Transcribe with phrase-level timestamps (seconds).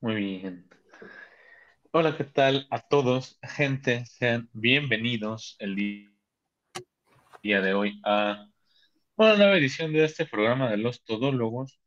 [0.00, 0.68] Muy bien.
[1.90, 3.38] Hola, ¿qué tal a todos?
[3.42, 5.74] Gente, sean bienvenidos el
[7.42, 8.46] día de hoy a
[9.16, 11.80] una nueva edición de este programa de los todólogos.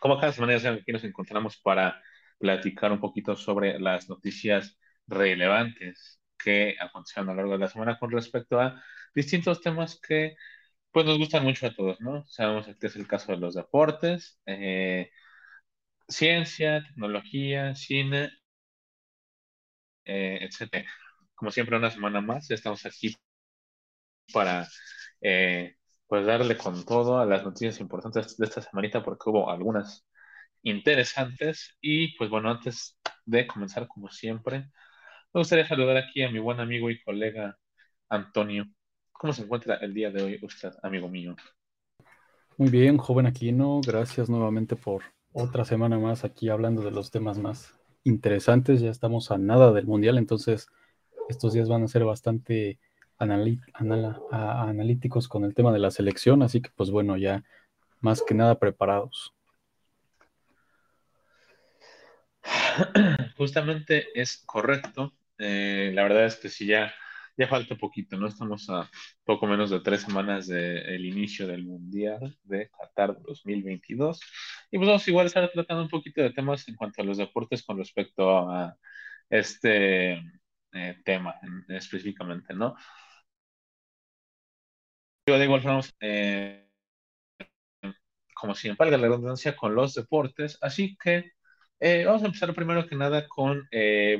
[0.00, 2.00] Como cada semana, aquí nos encontramos para
[2.38, 7.98] platicar un poquito sobre las noticias relevantes que acontecieron a lo largo de la semana
[7.98, 8.80] con respecto a
[9.14, 10.36] distintos temas que
[10.92, 12.24] pues nos gustan mucho a todos, ¿no?
[12.26, 15.10] Sabemos que es el caso de los deportes, eh,
[16.08, 18.30] ciencia, tecnología, cine,
[20.04, 20.88] eh, etcétera.
[21.34, 23.14] Como siempre, una semana más, estamos aquí
[24.32, 24.66] para
[25.20, 30.06] eh, pues darle con todo a las noticias importantes de esta semanita porque hubo algunas
[30.62, 34.70] interesantes y pues bueno, antes de comenzar como siempre,
[35.32, 37.58] me gustaría saludar aquí a mi buen amigo y colega
[38.08, 38.66] Antonio.
[39.12, 41.36] ¿Cómo se encuentra el día de hoy usted, amigo mío?
[42.56, 45.02] Muy bien, joven Aquino, gracias nuevamente por
[45.34, 48.80] otra semana más aquí hablando de los temas más interesantes.
[48.80, 50.68] Ya estamos a nada del mundial, entonces
[51.28, 52.78] estos días van a ser bastante
[53.18, 57.44] analíticos con el tema de la selección, así que pues bueno, ya
[58.00, 59.34] más que nada preparados.
[63.36, 65.12] Justamente es correcto.
[65.38, 66.92] Eh, la verdad es que si ya
[67.36, 68.26] ya falta poquito, ¿no?
[68.28, 68.88] Estamos a
[69.24, 74.20] poco menos de tres semanas del inicio del Mundial de Qatar 2022.
[74.70, 77.18] Y pues vamos igual a estar tratando un poquito de temas en cuanto a los
[77.18, 78.76] deportes con respecto a
[79.30, 80.14] este
[80.72, 81.34] eh, tema
[81.68, 82.76] específicamente, ¿no?
[85.26, 86.68] Yo de igual forma, eh,
[88.34, 90.58] como siempre, la redundancia, con los deportes.
[90.60, 91.32] Así que
[91.80, 93.68] eh, vamos a empezar primero que nada con,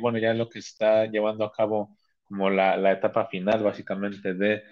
[0.01, 1.97] bueno, ya lo que está llevando a cabo
[2.35, 4.65] como la, etapa final básicamente de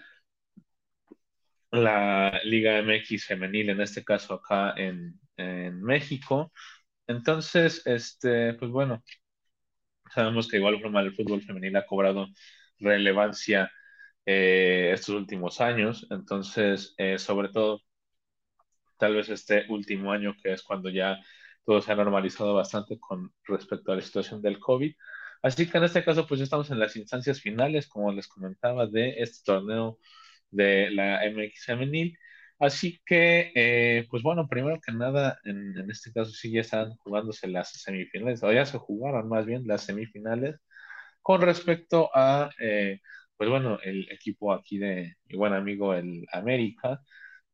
[1.71, 5.19] la Liga MX femenil, en este caso acá en,
[5.83, 6.53] México.
[7.07, 9.03] Entonces, este, pues bueno,
[10.15, 12.29] sabemos que igual el fútbol femenil ha cobrado
[12.79, 13.71] relevancia
[14.27, 17.81] eh, estos últimos años, entonces, eh, sobre todo,
[18.99, 21.19] tal vez este último año, que es cuando ya
[21.65, 24.95] todo se ha normalizado bastante con respecto a la situación del COVID,
[25.43, 29.17] Así que en este caso, pues estamos en las instancias finales, como les comentaba, de
[29.19, 29.99] este torneo
[30.51, 32.19] de la MX femenil.
[32.59, 37.49] Así que, eh, pues bueno, primero que nada, en, este caso sí ya están jugándose
[37.49, 40.57] las semifinales, o ya se jugaron más bien las semifinales,
[41.23, 43.01] con respecto a, eh,
[43.37, 47.01] pues bueno, el equipo aquí de mi buen amigo, el América,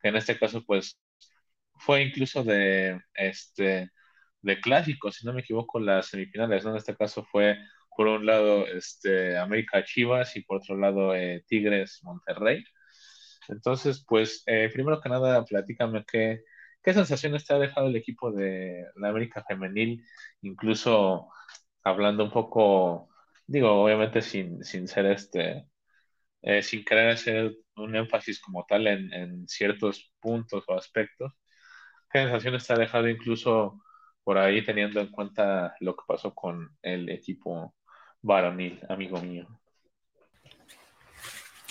[0.02, 0.98] que en este caso, pues
[1.76, 3.90] fue incluso de, este,
[4.42, 6.72] de clásicos, si no me equivoco, las semifinales, ¿no?
[6.72, 7.58] En este caso fue
[7.98, 12.64] por un lado este, América Chivas y por otro lado eh, Tigres Monterrey.
[13.48, 16.44] Entonces, pues, eh, primero que nada, platícame qué,
[16.82, 20.04] qué sensaciones te ha dejado el equipo de la América Femenil,
[20.42, 21.28] incluso
[21.82, 23.08] hablando un poco,
[23.46, 25.66] digo, obviamente sin, sin ser este,
[26.42, 31.32] eh, sin querer hacer un énfasis como tal en, en, ciertos puntos o aspectos.
[32.12, 33.82] ¿Qué sensaciones te ha dejado incluso
[34.24, 37.74] por ahí teniendo en cuenta lo que pasó con el equipo
[38.28, 39.46] varonil, amigo mío.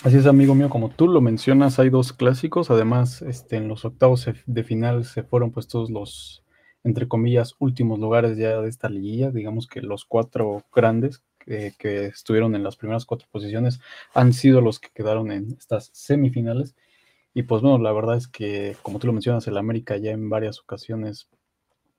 [0.02, 2.70] Así es, amigo mío, como tú lo mencionas, hay dos clásicos.
[2.70, 6.44] Además, este, en los octavos de final se fueron puestos los,
[6.84, 9.30] entre comillas, últimos lugares ya de esta liguilla.
[9.30, 13.80] Digamos que los cuatro grandes que, que estuvieron en las primeras cuatro posiciones
[14.12, 16.74] han sido los que quedaron en estas semifinales.
[17.34, 20.28] Y pues bueno, la verdad es que, como tú lo mencionas, el América ya en
[20.28, 21.28] varias ocasiones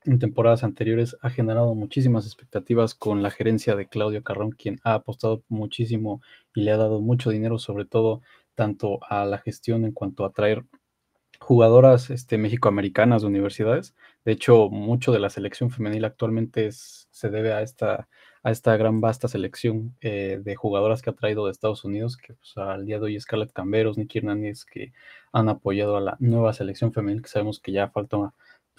[0.10, 4.96] en temporadas anteriores ha generado muchísimas expectativas con la gerencia de Claudio Carrón, quien ha
[4.96, 6.22] apostado muchísimo
[6.56, 8.22] y le ha dado mucho dinero, sobre todo
[8.56, 10.66] tanto a la gestión en cuanto a traer
[11.40, 13.96] jugadoras este, mexicoamericanas de universidades.
[14.26, 18.10] De hecho, mucho de la selección femenil actualmente se debe a esta,
[18.44, 22.34] a esta gran vasta selección eh, de jugadoras que ha traído de Estados Unidos, que
[22.34, 24.92] pues, al día de hoy Scarlett Camberos, Nicky Hernández, que
[25.32, 28.18] han apoyado a la nueva selección femenil, que sabemos que ya falta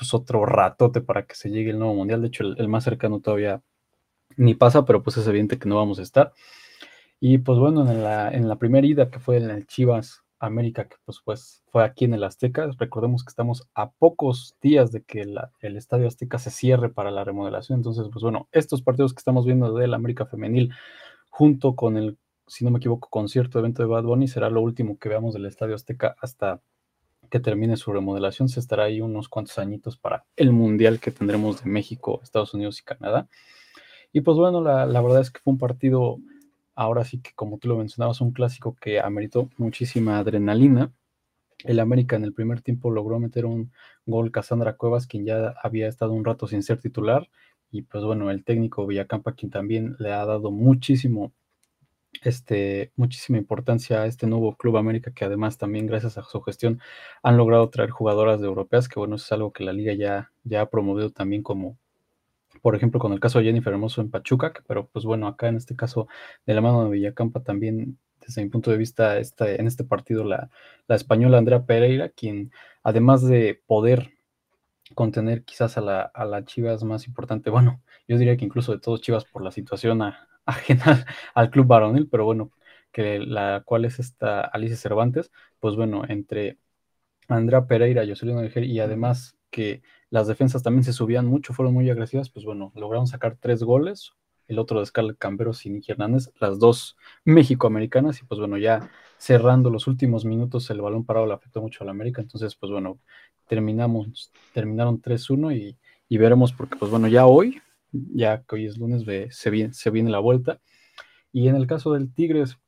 [0.00, 2.22] pues otro ratote para que se llegue el nuevo mundial.
[2.22, 3.60] De hecho, el, más cercano todavía
[4.38, 6.32] ni pasa, pero pues es evidente que no vamos a estar.
[7.20, 10.88] Y pues bueno, en la, en la primera ida que fue en el Chivas América,
[10.88, 15.02] que pues, pues fue aquí en el Azteca, recordemos que estamos a pocos días de
[15.02, 17.80] que el Estadio Azteca se cierre para la remodelación.
[17.80, 20.72] Entonces, pues bueno, estos partidos que estamos viendo del América Femenil,
[21.28, 24.98] junto con el, si no me equivoco, concierto evento de Bad Bunny, será lo último
[24.98, 26.62] que veamos del Estadio Azteca hasta
[27.30, 31.62] que termine su remodelación, se estará ahí unos cuantos añitos para el Mundial que tendremos
[31.64, 33.28] de México, Estados Unidos y Canadá.
[34.12, 36.18] Y pues bueno, la, verdad es que fue un partido,
[36.74, 40.92] ahora sí que como tú lo mencionabas, un clásico que ameritó muchísima adrenalina.
[41.64, 43.70] El América en el primer tiempo logró meter un
[44.06, 47.28] gol Cassandra Cuevas, quien ya había estado un rato sin ser titular,
[47.70, 51.32] y pues bueno, el técnico Villacampa, quien también le ha dado muchísimo,
[52.22, 56.80] este, muchísima importancia a este nuevo Club América, que además también gracias a su gestión
[57.22, 60.62] han logrado traer jugadoras de europeas, que bueno, es algo que la liga ya, ya
[60.62, 61.78] ha promovido también como,
[62.62, 65.56] por ejemplo, con el caso de Jennifer Hermoso en Pachuca, pero pues bueno, acá en
[65.56, 66.08] este caso
[66.46, 70.50] de la mano de Villacampa también, desde mi punto de vista, en este partido la,
[70.88, 72.52] la española Andrea Pereira, quien
[72.82, 74.18] además de poder
[74.94, 78.80] contener quizás a la, a la Chivas más importante, bueno, yo diría que incluso de
[78.80, 80.02] todos Chivas por la situación
[80.46, 82.50] ajena al club varonil, pero bueno,
[82.92, 86.58] que la cual es esta Alicia Cervantes, pues bueno, entre
[87.28, 91.88] Andrea Pereira, Jocelyn Niger y además que las defensas también se subían mucho, fueron muy
[91.90, 94.12] agresivas, pues bueno, lograron sacar tres goles,
[94.48, 98.90] el otro de Scarlett Camberos y Nicky Hernández, las dos México-americanas, y pues bueno, ya
[99.16, 102.72] cerrando los últimos minutos, el balón parado le afectó mucho a la América, entonces pues
[102.72, 102.98] bueno,
[103.46, 105.76] terminamos, terminaron 3-1 y,
[106.08, 107.60] y, veremos, porque pues bueno, ya hoy,
[107.92, 110.60] ya que hoy es lunes, se, viene, la vuelta,
[111.32, 112.58] y en el caso del Tigres,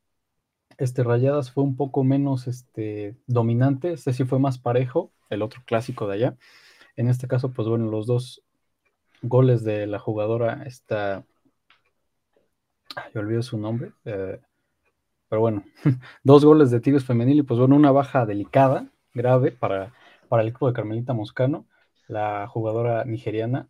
[0.79, 5.63] este Rayadas fue un poco menos este, dominante, este sí fue más parejo, el otro
[5.65, 6.37] clásico de allá,
[6.97, 8.43] en este caso, pues bueno, los dos
[9.23, 11.25] goles de la jugadora, esta
[13.15, 14.41] yo olvido su nombre, eh,
[15.29, 15.65] pero bueno,
[16.25, 19.95] dos goles de Tigres femenil y pues bueno, una baja delicada, grave para,
[20.29, 21.67] para el equipo de Carmelita Moscano,
[22.07, 23.69] la jugadora nigeriana.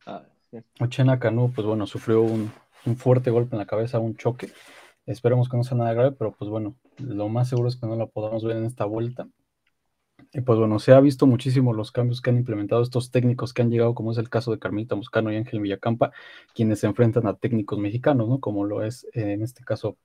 [0.81, 2.53] Ochena Canu, pues bueno, sufrió un,
[2.87, 4.51] un, fuerte golpe en la cabeza, un choque.
[5.07, 7.97] Esperemos que no sea nada grave, pero pues bueno, lo más seguro es que no
[7.97, 9.29] la podamos ver en esta vuelta.
[10.35, 13.63] Y pues bueno, se ha visto muchísimo los cambios que han implementado estos técnicos que
[13.63, 16.13] han llegado, como es el caso de Carmelita Moscano y Ángel Villacampa,
[16.55, 18.41] quienes se enfrentan a técnicos mexicanos, ¿no?
[18.41, 19.99] Como lo es eh, en este caso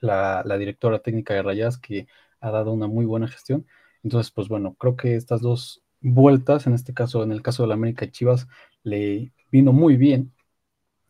[0.00, 2.06] la, directora técnica de Rayas, que
[2.40, 3.66] ha dado una muy buena gestión.
[4.02, 7.68] Entonces, pues bueno, creo que estas dos vueltas, en este caso, en el caso de
[7.68, 8.48] la América Chivas,
[8.82, 10.32] le vino muy bien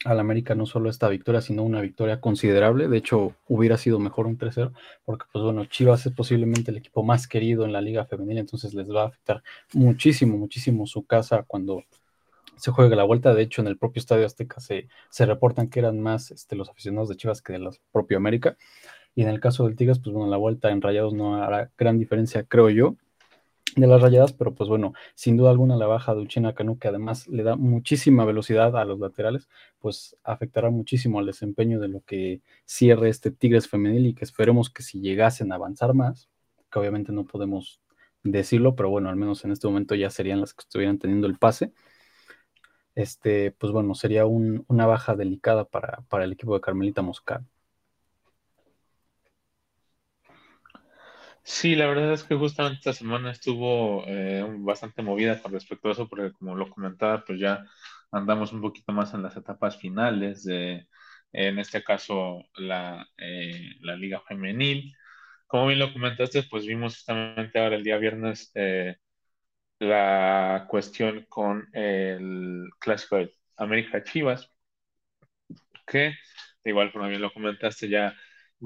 [0.05, 2.89] al América no solo esta victoria, sino una victoria considerable.
[2.89, 4.73] De hecho, hubiera sido mejor un 3-0,
[5.07, 8.75] porque pues bueno, Chivas es posiblemente el equipo más querido en la liga femenil, entonces
[8.75, 9.43] les va a afectar
[9.73, 11.85] muchísimo, muchísimo su casa cuando
[12.57, 13.33] se juegue la vuelta.
[13.33, 16.69] De hecho, en el propio Estadio Azteca se, se reportan que eran más este, los
[16.69, 18.59] aficionados de Chivas que de la propia América.
[19.15, 21.99] Y en el caso del Tigres, pues bueno, la vuelta en Rayados no hará gran
[21.99, 22.97] diferencia, creo yo
[23.81, 26.89] de las rayadas, pero pues bueno, sin duda alguna la baja de Uchina Canu, que
[26.89, 29.49] además le da muchísima velocidad a los laterales,
[29.79, 34.71] pues afectará muchísimo al desempeño de lo que cierre este Tigres femenil y que esperemos
[34.71, 36.29] que si llegasen a avanzar más,
[36.71, 37.81] que obviamente no podemos
[38.23, 41.39] decirlo, pero bueno, al menos en este momento ya serían las que estuvieran teniendo el
[41.39, 41.73] pase.
[42.95, 47.47] Este, pues bueno, sería una baja delicada para, para el equipo de Carmelita Moscano.
[51.47, 55.93] Sí, la verdad es que justamente esta semana estuvo eh, bastante movida con respecto a
[55.93, 57.65] eso, porque como lo comentaba, pues ya
[58.11, 60.89] andamos un poquito más en las etapas finales de,
[61.33, 64.95] en este caso, la, eh, la Liga Femenil.
[65.47, 68.97] Como bien lo comentaste, pues vimos justamente ahora el día viernes eh,
[69.81, 74.51] la cuestión con el clásico de América Chivas,
[75.87, 76.15] que
[76.65, 78.15] igual forma bien lo comentaste ya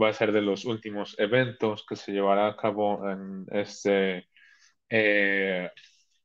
[0.01, 4.29] va a ser de los últimos eventos que se llevará a cabo en este
[4.91, 5.71] eh,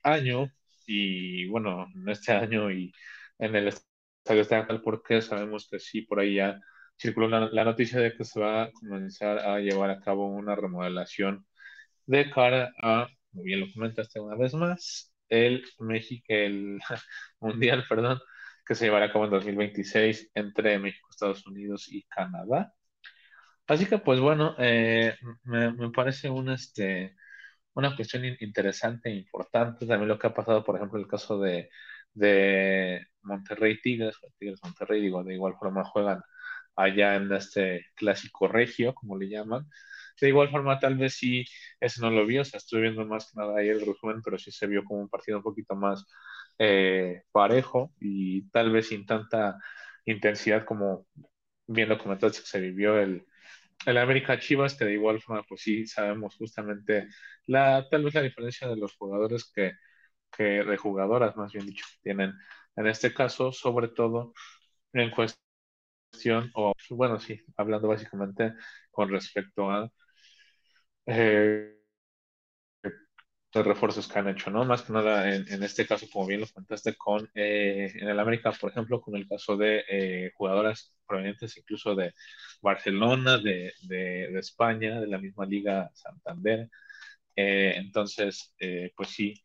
[0.04, 0.48] año
[0.86, 2.94] y bueno, en este año y
[3.40, 6.60] en el estadio de porque sabemos que sí, por ahí ya
[6.98, 11.46] circuló la, noticia de que se va a comenzar a llevar a cabo una remodelación
[12.06, 16.80] de cara a, muy bien lo comentaste una vez más, el México, el
[17.40, 18.20] Mundial, perdón,
[18.66, 22.74] que se llevará a cabo en 2026 entre México, Estados Unidos y Canadá.
[23.68, 27.16] Así que, pues bueno, eh, me, parece una, este,
[27.76, 29.88] una cuestión interesante e importante.
[29.88, 31.70] También lo que ha pasado, por ejemplo, el caso de,
[32.14, 36.22] de Monterrey Tigres, Tigres Monterrey, digo, de igual forma juegan
[36.76, 39.68] allá en este clásico regio, como le llaman.
[40.22, 41.46] De igual forma, tal vez sí,
[41.80, 44.38] ese no lo vi, o sea, estuve viendo más que nada ahí el resumen, pero
[44.38, 46.06] sí se vio como un partido un poquito más
[46.60, 49.58] eh, parejo y tal vez sin tanta
[50.06, 51.08] intensidad como
[51.68, 53.26] viendo comentaste que se vivió el,
[53.86, 57.08] el América Chivas, que de igual forma, pues sí sabemos justamente
[57.48, 59.74] la, tal vez la diferencia de los jugadores que,
[60.32, 62.34] que de jugadoras, más bien dicho, tienen
[62.78, 64.34] en este caso, sobre todo
[64.94, 68.54] en cuestión, o bueno, sí, hablando básicamente
[68.92, 69.92] con respecto a
[71.06, 71.83] eh,
[73.54, 74.66] los refuerzos que han hecho, ¿no?
[74.66, 78.52] Más que nada en, este caso, como bien lo comentaste, con eh, en el América,
[78.52, 82.14] por ejemplo, con el caso de eh, jugadoras provenientes incluso de
[82.62, 86.70] Barcelona, de, de, España, de la misma Liga Santander.
[87.36, 88.54] Eh, entonces,
[88.96, 89.36] pues sí,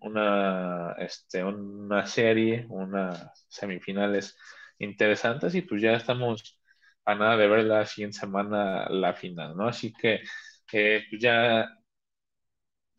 [0.00, 4.36] una, este, una serie, unas semifinales
[4.78, 6.60] interesantes y pues ya estamos
[7.04, 9.68] a nada de ver la siguiente semana la final, ¿no?
[9.68, 10.20] Así que
[10.72, 11.68] eh, pues ya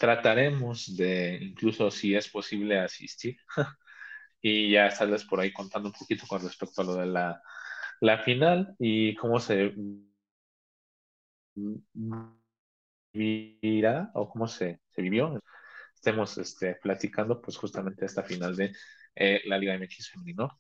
[0.02, 3.38] trataremos de, incluso si es posible, asistir
[4.42, 7.40] y ya estarles por ahí contando un poquito con respecto a lo de la,
[8.00, 9.76] la final y cómo se
[13.14, 15.40] vivirá o cómo se, se vivió.
[15.94, 18.74] Estemos este, platicando pues justamente esta final de
[19.16, 20.60] eh, la Liga MX femenino.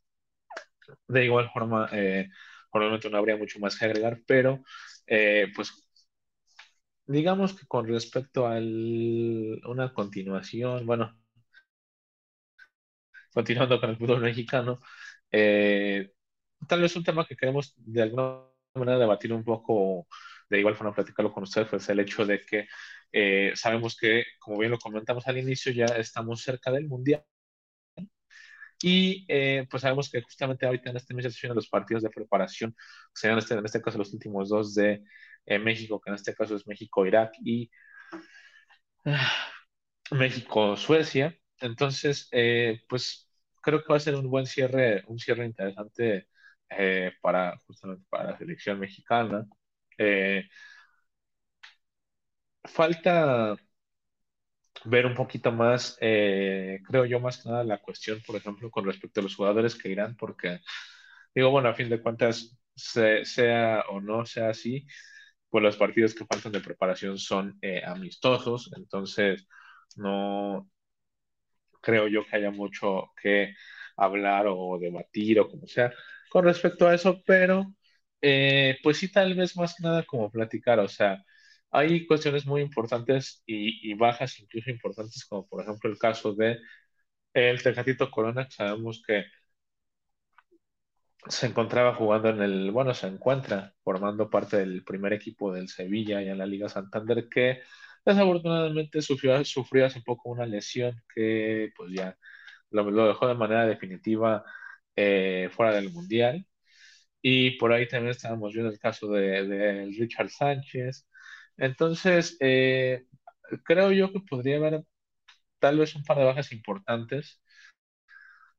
[1.07, 2.29] De igual forma, eh,
[2.71, 4.61] probablemente no habría mucho más que agregar, pero
[5.07, 5.90] eh, pues
[7.05, 11.15] digamos que con respecto a una continuación, bueno,
[13.33, 14.79] continuando con el fútbol mexicano,
[15.31, 16.11] eh,
[16.67, 18.43] tal vez un tema que queremos de alguna
[18.75, 20.07] manera debatir un poco,
[20.49, 22.67] de igual forma platicarlo con ustedes, pues el hecho de que
[23.11, 27.23] eh, sabemos que, como bien lo comentamos al inicio, ya estamos cerca del Mundial.
[28.81, 32.75] Y eh, pues sabemos que justamente ahorita en este mes se los partidos de preparación,
[33.13, 35.03] serían este, en este caso los últimos dos de
[35.59, 37.69] México, que en este caso es México-Irak y
[39.05, 39.31] ah,
[40.11, 41.37] México-Suecia.
[41.59, 43.29] Entonces, eh, pues
[43.61, 46.27] creo que va a ser un buen cierre, un cierre interesante
[46.69, 49.47] eh, para justamente para la selección mexicana.
[49.97, 50.45] Eh,
[52.63, 53.55] falta
[54.85, 59.19] ver un poquito más, creo yo, más que nada la cuestión, por ejemplo, con respecto
[59.19, 60.59] a los jugadores que irán, porque
[61.35, 64.87] digo, bueno, a fin de cuentas, sea o no sea así,
[65.49, 69.47] pues los partidos que faltan de preparación son amistosos, entonces
[69.97, 70.69] no,
[71.81, 73.53] creo yo que haya mucho que
[73.97, 75.91] hablar o debatir o como sea
[76.29, 77.73] con respecto a eso, pero
[78.21, 81.23] eh, pues sí, tal vez más que nada como platicar, o sea,
[81.71, 86.59] hay cuestiones muy importantes y, bajas incluso importantes, como por ejemplo el caso de
[87.33, 89.25] el Tecatito Corona, que sabemos que
[91.27, 96.21] se encontraba jugando en el, bueno, se encuentra formando parte del primer equipo del Sevilla
[96.21, 97.61] y en la Liga Santander, que
[98.05, 102.17] Desafortunadamente sufrió, sufrió hace poco una lesión que pues ya
[102.71, 104.43] lo, dejó de manera definitiva
[104.95, 106.45] eh, fuera del Mundial.
[107.21, 111.07] Y por ahí también estábamos viendo el caso de, Richard Sánchez.
[111.61, 113.05] Entonces, eh,
[113.63, 114.83] creo yo que podría haber
[115.59, 117.41] tal vez un par de bajas importantes,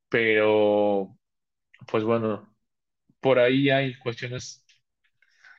[0.09, 1.17] pero
[1.87, 2.55] pues bueno,
[3.21, 4.65] por ahí hay cuestiones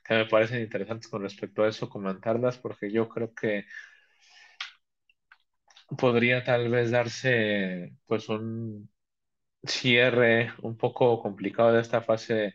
[0.05, 3.67] que me parecen interesantes con respecto a eso, comentarlas, porque yo creo que
[5.99, 8.91] podría tal vez darse pues un
[9.65, 12.55] cierre un poco complicado de esta fase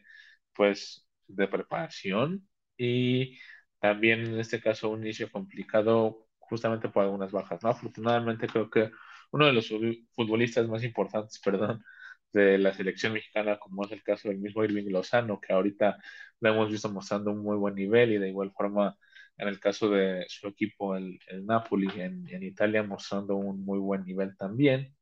[0.54, 3.40] pues de preparación y
[3.80, 7.70] también en este caso un inicio complicado justamente por algunas bajas, ¿no?
[7.70, 8.92] Afortunadamente creo que
[9.32, 9.70] uno de los
[10.14, 11.84] futbolistas más importantes, perdón,
[12.32, 15.98] de la selección mexicana, como es el caso del mismo Irving Lozano, que ahorita
[16.42, 18.98] lo hemos visto mostrando un muy buen nivel y de igual forma
[19.38, 23.80] en el caso de su equipo, el, el Napoli en, en, Italia, mostrando un muy
[23.80, 24.94] buen nivel también.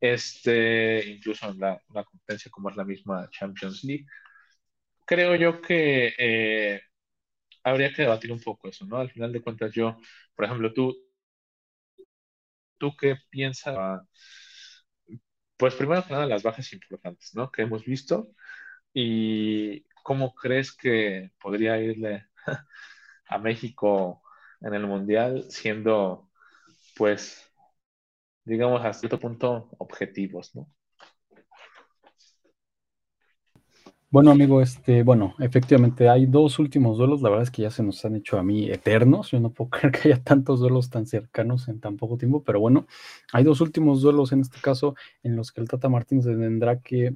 [0.00, 4.06] Este, incluso en la, una competencia como es la misma Champions League.
[5.06, 6.80] Creo yo que eh,
[7.64, 8.96] habría que debatir un poco eso, ¿no?
[8.98, 9.98] Al final de cuentas, yo,
[10.34, 10.94] por ejemplo, tú,
[12.78, 13.76] ¿tú qué piensas?
[15.56, 17.50] Pues primero que nada, las bajas importantes, ¿no?
[17.50, 18.30] Que hemos visto
[18.94, 22.26] y cómo crees que podría irle
[23.28, 24.22] a México
[24.62, 26.30] en el Mundial siendo,
[26.96, 27.52] pues,
[28.44, 30.68] digamos, a cierto punto objetivos, ¿no?
[34.12, 37.84] Bueno, amigo, este, bueno, efectivamente hay dos últimos duelos, la verdad es que ya se
[37.84, 41.06] nos han hecho a mí eternos, yo no puedo creer que haya tantos duelos tan
[41.06, 42.86] cercanos en tan poco tiempo, pero bueno,
[43.32, 47.14] hay dos últimos duelos en este caso en los que el Tata Martínez tendrá que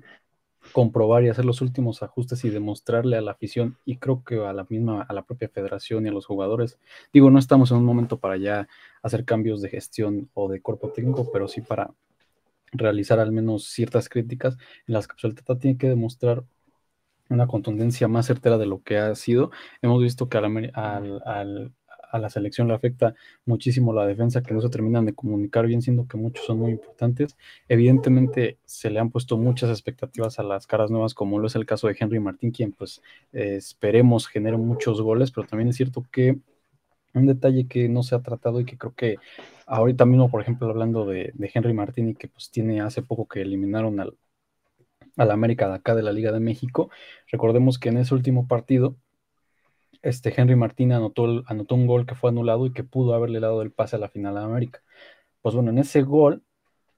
[0.73, 4.53] comprobar y hacer los últimos ajustes y demostrarle a la afición y creo que a
[4.53, 6.79] la misma, a la propia federación y a los jugadores.
[7.13, 8.69] Digo, no estamos en un momento para ya
[9.03, 11.95] hacer cambios de gestión o de cuerpo técnico, pero sí para
[12.73, 16.45] realizar al menos ciertas críticas en las que el Tata tiene que demostrar
[17.35, 19.51] una contundencia más certera de lo que ha sido.
[19.83, 20.73] Hemos visto que al,
[22.15, 23.15] a la selección le afecta
[23.45, 26.71] muchísimo la defensa, que no se terminan de comunicar bien, siendo que muchos son muy
[26.71, 27.37] importantes.
[27.69, 31.67] Evidentemente se le han puesto muchas expectativas a las caras nuevas, como lo es el
[31.67, 36.05] caso de Henry Martín, quien pues eh, esperemos genere muchos goles, pero también es cierto
[36.13, 36.39] que
[37.15, 39.17] un detalle que no se ha tratado y que creo que
[39.67, 43.27] ahorita mismo, por ejemplo, hablando de, de Henry Martín y que pues tiene hace poco
[43.27, 44.17] que eliminaron al,
[45.17, 46.91] a la América de acá de la Liga de México.
[47.31, 48.97] Recordemos que en ese último partido,
[50.03, 53.63] este Henry Martín anotó, anotó un gol que fue anulado y que pudo haberle dado
[53.63, 54.83] el pase a la final de América.
[55.43, 56.43] Pues bueno, en ese gol,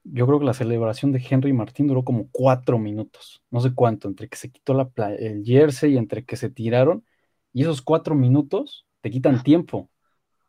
[0.03, 4.07] yo creo que la celebración de Henry Martín duró como cuatro minutos, no sé cuánto,
[4.07, 7.05] entre que se quitó la el jersey y entre que se tiraron,
[7.53, 9.89] y esos cuatro minutos te quitan tiempo.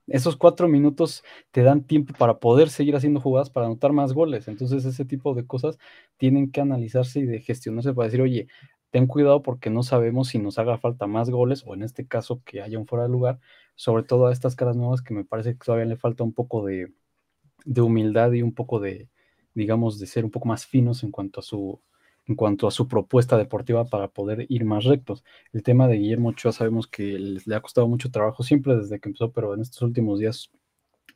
[0.09, 4.49] Esos cuatro minutos te dan tiempo para poder seguir haciendo jugadas, para anotar más goles.
[4.49, 5.79] Entonces, ese tipo de cosas
[6.17, 8.49] tienen que analizarse y de gestionarse para decir, oye,
[8.91, 12.43] ten cuidado porque no sabemos si nos haga falta más goles o en este caso
[12.45, 13.38] que haya un fuera de lugar,
[13.75, 16.65] sobre todo a estas caras nuevas que me parece que todavía le falta un poco
[16.65, 16.93] de,
[17.81, 19.09] humildad y un poco de,
[19.55, 21.81] digamos, de ser un poco más finos en cuanto a su
[22.28, 25.25] en cuanto a su propuesta deportiva para poder ir más rectos.
[25.52, 29.08] El tema de Guillermo Ochoa sabemos que le ha costado mucho trabajo siempre desde que
[29.08, 30.50] empezó, pero en estos últimos días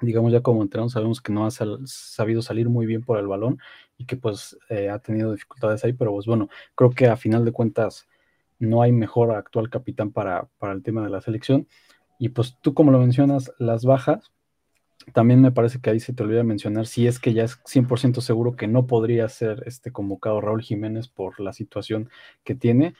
[0.00, 3.58] digamos ya como entrenador sabemos que no ha sabido salir muy bien por el balón
[3.98, 7.44] y que pues eh, ha tenido dificultades ahí, pero pues bueno, creo que a final
[7.44, 8.08] de cuentas
[8.58, 11.68] no hay mejor actual capitán para, para el tema de la selección.
[12.18, 14.32] Y pues tú como lo mencionas, las bajas,
[15.12, 18.20] también me parece que ahí se te olvida mencionar si es que ya es 100%
[18.20, 22.10] seguro que no podría ser este convocado Raúl Jiménez por la situación
[22.44, 22.94] que tiene.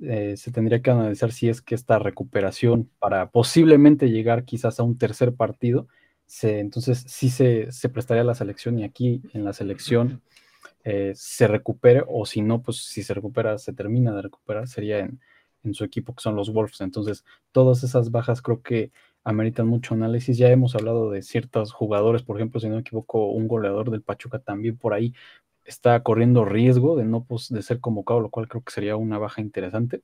[0.00, 4.82] Eh, se tendría que analizar si es que esta recuperación para posiblemente llegar quizás a
[4.82, 5.86] un tercer partido
[6.42, 10.22] entonces sí se, prestaría la selección y aquí en la selección
[10.84, 15.00] eh, se recupere o si no, pues si se recupera, se termina de recuperar, sería
[15.00, 15.20] en,
[15.72, 16.80] su equipo que son los Wolves.
[16.82, 18.92] Entonces todas esas bajas creo que
[19.24, 20.38] ameritan mucho análisis.
[20.38, 24.02] Ya hemos hablado de ciertos jugadores, por ejemplo, si no me equivoco, un goleador del
[24.02, 25.14] Pachuca también por ahí
[25.64, 29.18] está corriendo riesgo de no pues, de ser convocado, lo cual creo que sería una
[29.18, 30.02] baja interesante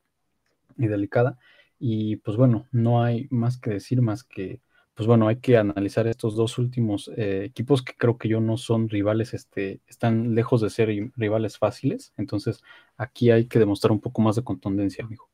[0.78, 1.38] y delicada.
[1.78, 4.60] Y pues bueno, no hay más que decir más que
[5.00, 8.58] pues bueno, hay que analizar estos dos últimos eh, equipos que creo que yo no
[8.58, 12.12] son rivales, este, están lejos de ser rivales fáciles.
[12.18, 12.60] Entonces,
[12.98, 15.30] aquí hay que demostrar un poco más de contundencia, amigo.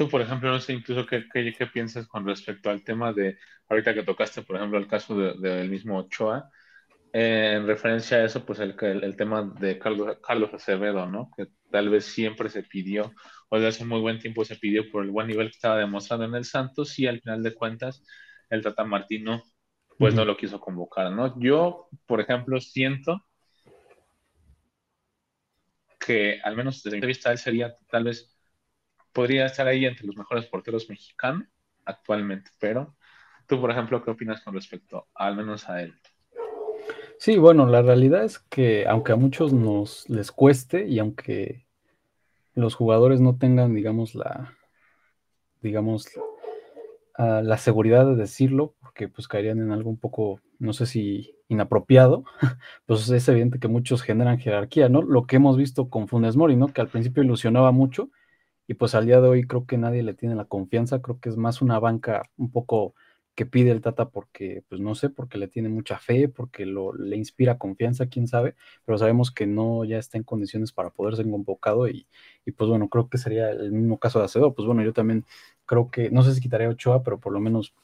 [0.00, 3.36] Tú, por ejemplo, no sé incluso qué, qué, piensas con respecto al tema de,
[3.68, 6.50] ahorita que tocaste, por ejemplo, el caso del mismo Ochoa,
[7.12, 11.30] eh, en referencia a eso, pues el, el, tema de Carlos, Carlos Acevedo, ¿no?
[11.36, 13.12] Que tal vez siempre se pidió
[13.50, 16.24] o desde hace muy buen tiempo se pidió por el buen nivel que estaba demostrando
[16.24, 18.02] en el Santos y al final de cuentas
[18.48, 19.42] el Tata Martino
[19.98, 21.38] pues no lo quiso convocar, ¿no?
[21.38, 23.22] Yo, por ejemplo, siento
[25.98, 28.39] que al menos desde mi vista él sería tal vez
[29.12, 31.48] podría estar ahí entre los mejores porteros mexicanos
[31.84, 32.96] actualmente, pero
[33.46, 35.94] tú, por ejemplo, ¿qué opinas con respecto al menos a él?
[37.18, 41.66] Sí, bueno, la realidad es que aunque a muchos nos les cueste y aunque
[42.54, 44.54] los jugadores no tengan, digamos, la,
[45.60, 46.08] digamos,
[47.18, 52.24] la seguridad de decirlo, porque pues caerían en algo un poco, no sé si inapropiado,
[52.86, 55.02] pues es evidente que muchos generan jerarquía, ¿no?
[55.02, 56.68] Lo que hemos visto con Funes Mori, ¿no?
[56.68, 58.10] Que al principio ilusionaba mucho
[58.70, 61.28] y pues al día de hoy creo que nadie le tiene la confianza, creo que
[61.28, 62.94] es más una banca un poco
[63.34, 66.94] que pide el Tata porque, pues no sé, porque le tiene mucha fe, porque lo,
[66.94, 68.54] le inspira confianza, quién sabe,
[68.84, 72.06] pero sabemos que no ya está en condiciones para poder ser convocado y,
[72.46, 75.24] y pues bueno, creo que sería el mismo caso de Acevedo, pues bueno, yo también
[75.66, 77.74] creo que, no sé si quitaría Ochoa, pero por lo menos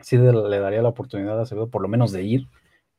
[0.00, 2.48] sí le daría la oportunidad a Acevedo por lo menos de ir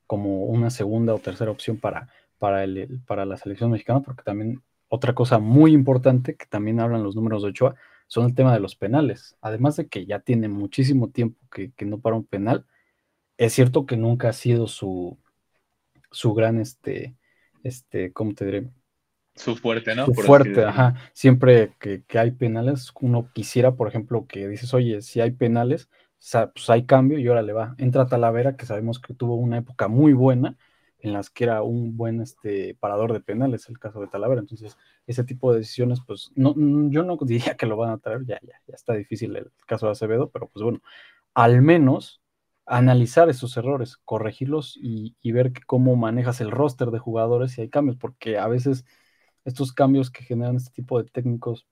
[0.06, 4.62] como una segunda o tercera opción para, para, el, para la selección mexicana, porque también
[4.88, 7.74] otra cosa muy importante que también hablan los números de Ochoa
[8.06, 9.36] son el tema de los penales.
[9.40, 12.66] Además de que ya tiene muchísimo tiempo que, no para un penal,
[13.36, 15.18] es cierto que nunca ha sido su,
[16.10, 17.16] su gran, este,
[17.62, 18.68] este, ¿cómo te diré?
[19.34, 20.06] Su fuerte, ¿no?
[20.06, 20.94] Su fuerte, ajá.
[21.12, 25.90] Siempre que, hay penales, uno quisiera, por ejemplo, que dices, oye, si hay penales,
[26.54, 27.74] pues hay cambio y ahora le va.
[27.76, 30.56] Entra Talavera, que sabemos que tuvo una época muy buena,
[31.00, 34.40] en las que era un buen este, parador de penales, el caso de Talavera.
[34.40, 36.54] Entonces, ese tipo de decisiones, pues no,
[36.90, 39.86] yo no diría que lo van a traer, ya, ya, ya está difícil el caso
[39.86, 40.80] de Acevedo, pero pues bueno,
[41.34, 42.20] al menos
[42.66, 47.96] analizar esos errores, corregirlos y, ver cómo manejas el roster de jugadores si hay cambios,
[47.96, 48.84] porque a veces
[49.44, 51.66] estos cambios que generan este tipo de técnicos,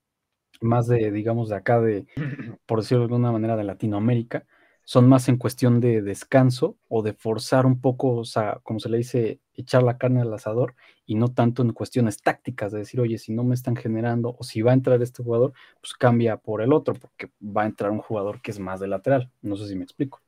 [0.60, 2.06] más de, digamos, de acá, de,
[2.66, 4.46] por decirlo de alguna manera, de Latinoamérica,
[4.84, 8.88] son más en cuestión de descanso o de forzar un poco, o sea, como se
[8.88, 10.74] le dice, echar la carne al asador
[11.06, 14.44] y no tanto en cuestiones tácticas de decir, oye, si no me están generando o
[14.44, 17.90] si va a entrar este jugador, pues cambia por el otro, porque va a entrar
[17.90, 19.30] un jugador que es más de lateral.
[19.42, 20.20] No sé si me explico.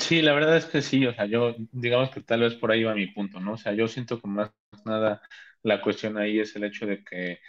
[0.00, 2.82] Sí, la verdad es que sí, o sea, yo digamos que tal vez por ahí
[2.82, 3.52] va mi punto, ¿no?
[3.54, 4.50] O sea, yo siento que más
[4.86, 5.20] nada
[5.62, 7.40] la cuestión ahí es el hecho de que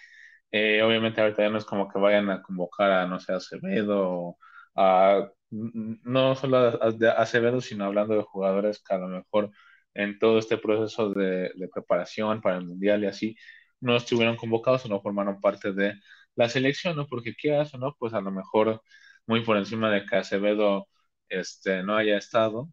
[0.52, 3.38] eh, obviamente ahorita ya no es como que vayan a convocar a, no sé, a
[3.38, 4.40] Acevedo o
[4.76, 9.52] no solo de Acevedo, sino hablando de jugadores que a lo mejor
[9.94, 13.36] en todo este proceso de, preparación para el Mundial y así,
[13.80, 15.96] no estuvieron convocados o no formaron parte de
[16.36, 17.08] la selección, ¿no?
[17.08, 18.82] Porque quieras o no, pues a lo mejor
[19.28, 20.88] muy por encima de que Acevedo
[21.30, 22.70] este, no haya estado.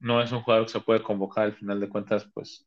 [0.00, 2.66] No es un jugador que se puede convocar al final de cuentas, pues,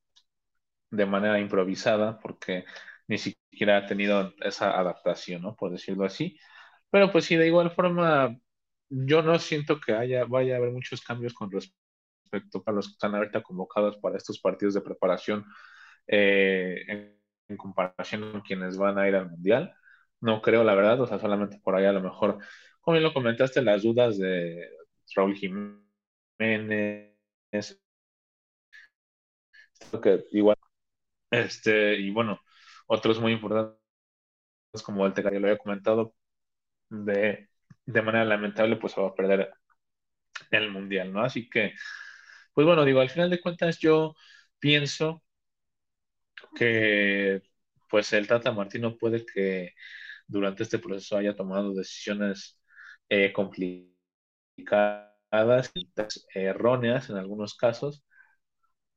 [0.91, 2.65] de manera improvisada, porque
[3.07, 5.55] ni siquiera ha tenido esa adaptación, ¿no?
[5.55, 6.37] Por decirlo así.
[6.89, 8.37] Pero pues sí, de igual forma,
[8.93, 12.93] yo no siento que haya, vaya a haber muchos cambios con respecto a los que
[12.93, 15.45] están ahorita convocados para estos partidos de preparación
[16.08, 16.84] eh,
[17.47, 19.73] en, comparación con quienes van a ir al Mundial.
[20.21, 22.39] No creo, la verdad, o sea, solamente por ahí a lo mejor,
[22.82, 24.69] como lo comentaste, las dudas de
[25.15, 27.13] Raúl Jiménez,
[30.01, 30.58] que igual,
[31.32, 32.39] este, y bueno,
[32.88, 33.79] otros muy importantes
[34.84, 36.15] como el Tecario lo había comentado,
[36.89, 37.49] de,
[37.85, 39.53] de manera lamentable, pues se va a perder
[40.51, 41.23] el Mundial, ¿no?
[41.23, 41.73] Así que,
[42.53, 44.15] pues bueno, digo, al final de cuentas yo
[44.59, 45.23] pienso
[46.55, 47.41] que
[47.89, 49.73] pues el Tata Martino puede que
[50.27, 52.59] durante este proceso haya tomado decisiones
[53.09, 53.93] eh, complicadas,
[56.33, 58.03] erróneas en algunos casos,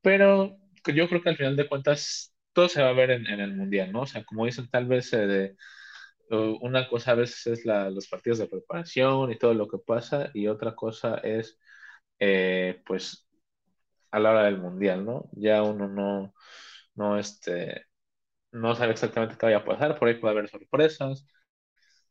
[0.03, 0.59] pero
[0.95, 3.93] yo creo que al final de cuentas todo se va a ver en, el Mundial,
[3.93, 4.03] ¿no?
[4.03, 5.57] O sea, como dicen, tal vez eh,
[6.31, 10.49] una cosa a veces es los partidos de preparación y todo lo que pasa, y
[10.49, 11.59] otra cosa es,
[12.19, 13.29] eh, pues,
[14.11, 15.29] a la hora del mundial, ¿no?
[15.33, 16.35] Ya uno no,
[16.95, 17.87] no, este,
[18.53, 21.27] no sabe exactamente qué vaya a pasar, por ahí puede haber sorpresas,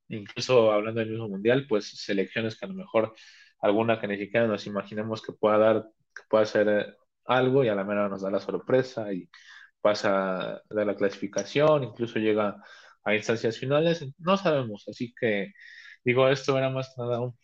[0.08, 3.14] incluso hablando del mismo mundial, pues selecciones que a lo mejor
[3.62, 7.76] alguna que ni siquiera nos imaginemos que pueda dar, que pueda eh, algo y a
[7.76, 9.30] la mera nos da la sorpresa y
[9.82, 12.58] pasa de la clasificación, incluso llega
[13.06, 15.54] a instancias finales, no sabemos, así que
[16.06, 17.36] digo, esto era más que nada un,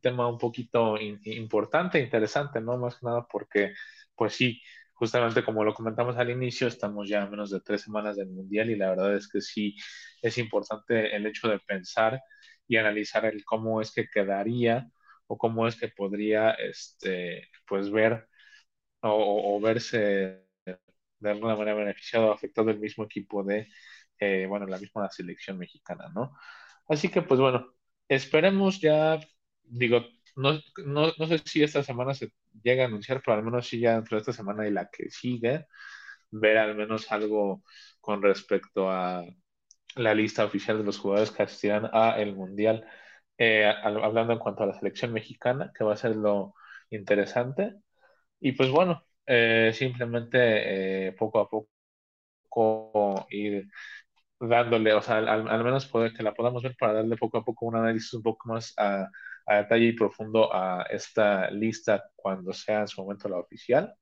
[0.00, 2.76] tema un poquito importante, interesante, ¿no?
[2.78, 3.72] Más que nada porque,
[4.16, 4.60] pues sí,
[4.94, 8.70] justamente como lo comentamos al inicio, estamos ya a menos de tres semanas del Mundial
[8.70, 9.76] y la verdad es que sí
[10.22, 12.20] es importante el hecho de pensar
[12.66, 14.88] y analizar el cómo es que quedaría
[15.26, 18.28] o cómo es que podría, este, pues ver
[19.02, 20.44] o, o verse
[21.20, 23.68] de alguna manera beneficiado o afectado el mismo equipo de
[24.18, 26.36] eh, bueno, la misma selección mexicana, ¿no?
[26.88, 27.72] Así que, pues bueno,
[28.08, 29.20] esperemos ya,
[29.64, 30.02] digo,
[30.36, 30.54] no,
[30.84, 33.94] no, no sé si esta semana se llega a anunciar, pero al menos sí ya
[33.94, 35.66] dentro de esta semana y la que sigue,
[36.30, 37.64] ver al menos algo
[38.00, 39.24] con respecto a
[39.96, 42.86] la lista oficial de los jugadores que asistirán a el Mundial,
[43.38, 46.54] eh, hablando en cuanto a la selección mexicana, que va a ser lo
[46.90, 47.74] interesante.
[48.40, 51.48] Y pues bueno, eh, simplemente eh, poco a
[52.50, 53.68] poco ir
[54.40, 57.44] dándole, o sea, al, al, menos poder que la podamos ver para darle poco a
[57.44, 59.08] poco un análisis un poco más a,
[59.46, 63.94] a, detalle y profundo a esta lista cuando sea en su momento la oficial.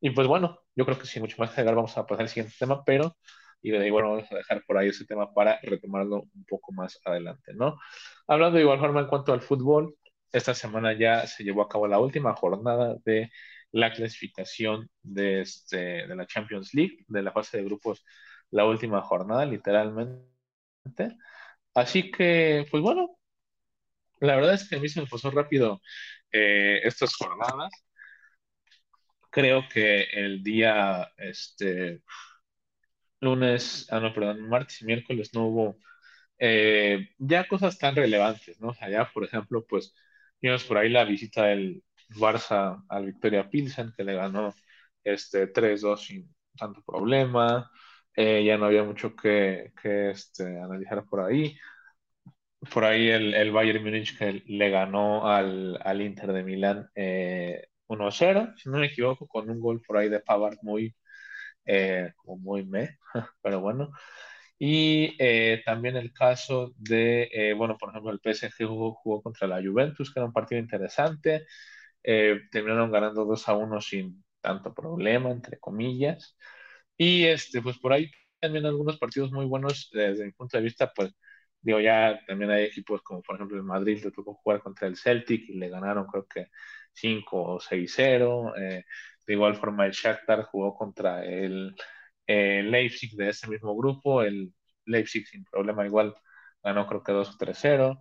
[0.00, 2.28] Y pues bueno, yo creo que sin mucho más que agregar vamos a pasar al
[2.28, 3.16] siguiente tema, pero
[3.62, 6.98] y de igual vamos a dejar por ahí ese tema para retomarlo un poco más
[7.04, 7.78] adelante, ¿no?
[8.26, 9.96] Hablando de igual forma en cuanto al fútbol,
[10.32, 13.30] esta semana ya se llevó a cabo la última jornada de
[13.72, 18.04] la clasificación de, este, de la Champions League, de la fase de grupos,
[18.50, 20.24] la última jornada, literalmente.
[21.74, 23.18] Así que, pues bueno,
[24.20, 25.80] la verdad es que a mí se me pasó rápido
[26.32, 27.70] eh, estas jornadas.
[29.30, 32.02] Creo que el día, este,
[33.20, 35.76] lunes, ah, no, perdón, martes y miércoles no hubo
[36.38, 38.70] eh, ya cosas tan relevantes, ¿no?
[38.70, 38.76] O
[39.14, 39.94] por ejemplo, pues,
[40.42, 41.84] vimos por ahí la visita del,
[42.16, 44.52] Barça al Victoria Pilsen, que le ganó
[45.04, 47.70] este 3-2 sin tanto problema.
[48.16, 51.56] Eh, ya no había mucho que, que este, analizar por ahí.
[52.72, 57.68] Por ahí el, el, Bayern Múnich que le ganó al, al Inter de Milán eh,
[57.86, 60.94] 1-0, si no me equivoco, con un gol por ahí de Pavard muy,
[61.66, 62.98] eh, muy me,
[63.42, 63.90] pero bueno.
[64.58, 69.48] Y eh, también el caso de, eh, bueno, por ejemplo, el PSG jugó, jugó, contra
[69.48, 71.46] la Juventus, que era un partido interesante.
[72.02, 76.36] Eh, terminaron ganando 2 a 1 sin tanto problema, entre comillas.
[76.96, 78.10] Y este, pues por ahí
[78.40, 81.12] también algunos partidos muy buenos desde mi punto de vista, pues
[81.60, 84.96] digo, ya también hay equipos como por ejemplo el Madrid, le tocó jugar contra el
[84.96, 86.46] Celtic y le ganaron creo que
[86.92, 88.54] 5 o 6-0.
[88.56, 88.84] Eh,
[89.26, 91.74] de igual forma el Shakhtar jugó contra el,
[92.26, 94.52] el Leipzig de ese mismo grupo, el
[94.86, 96.14] Leipzig sin problema igual
[96.62, 98.00] ganó creo que 2 o 3-0.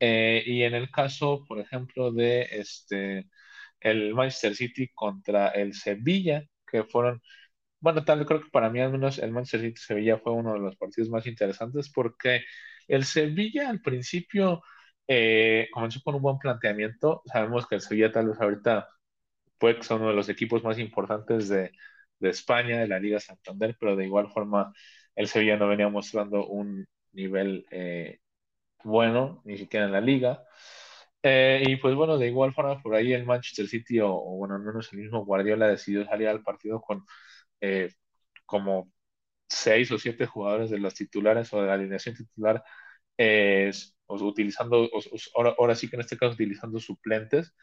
[0.00, 3.28] Eh, y en el caso, por ejemplo, de este,
[3.80, 7.22] el Manchester City contra el Sevilla, que fueron,
[7.80, 10.76] bueno, tal creo que para mí al menos el Manchester City-Sevilla fue uno de los
[10.76, 12.42] partidos más interesantes porque
[12.88, 14.62] el Sevilla al principio
[15.08, 17.22] eh, comenzó con un buen planteamiento.
[17.26, 18.88] Sabemos que el Sevilla tal vez ahorita
[19.58, 21.72] puede que sea uno de los equipos más importantes de,
[22.18, 24.72] de España, de la Liga Santander, pero de igual forma
[25.14, 28.18] el Sevilla no venía mostrando un nivel eh,
[28.86, 30.44] bueno, ni siquiera en la liga.
[31.22, 34.62] Eh, y pues bueno, de igual forma, por ahí el Manchester City, o, bueno, al
[34.62, 37.04] menos el mismo Guardiola decidió salir al partido con
[37.60, 37.90] eh,
[38.46, 38.92] como
[39.48, 42.62] seis o siete jugadores de los titulares o de la alineación titular,
[43.18, 43.72] eh,
[44.08, 44.88] utilizando,
[45.58, 47.54] ahora, sí que en este caso utilizando suplentes.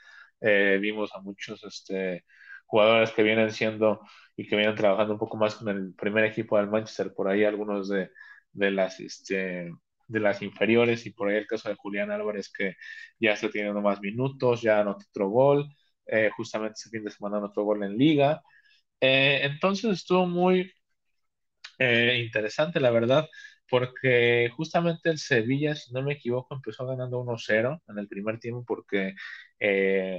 [0.41, 2.25] vimos a muchos este,
[2.65, 4.01] jugadores que vienen siendo
[4.35, 7.43] y que vienen trabajando un poco más con el primer equipo del Manchester, por ahí
[7.45, 8.11] algunos de,
[8.51, 9.71] de las este,
[10.07, 12.75] de las inferiores y por ahí el caso de Julián Álvarez que
[13.19, 15.67] ya está teniendo más minutos, ya anotó otro gol,
[16.05, 18.41] eh, justamente ese fin de semana anotó gol en liga.
[19.01, 20.71] Eh, entonces estuvo muy
[21.79, 23.27] eh, interesante, la verdad,
[23.69, 28.63] porque justamente el Sevilla, si no me equivoco, empezó ganando 1-0 en el primer tiempo
[28.65, 29.13] porque,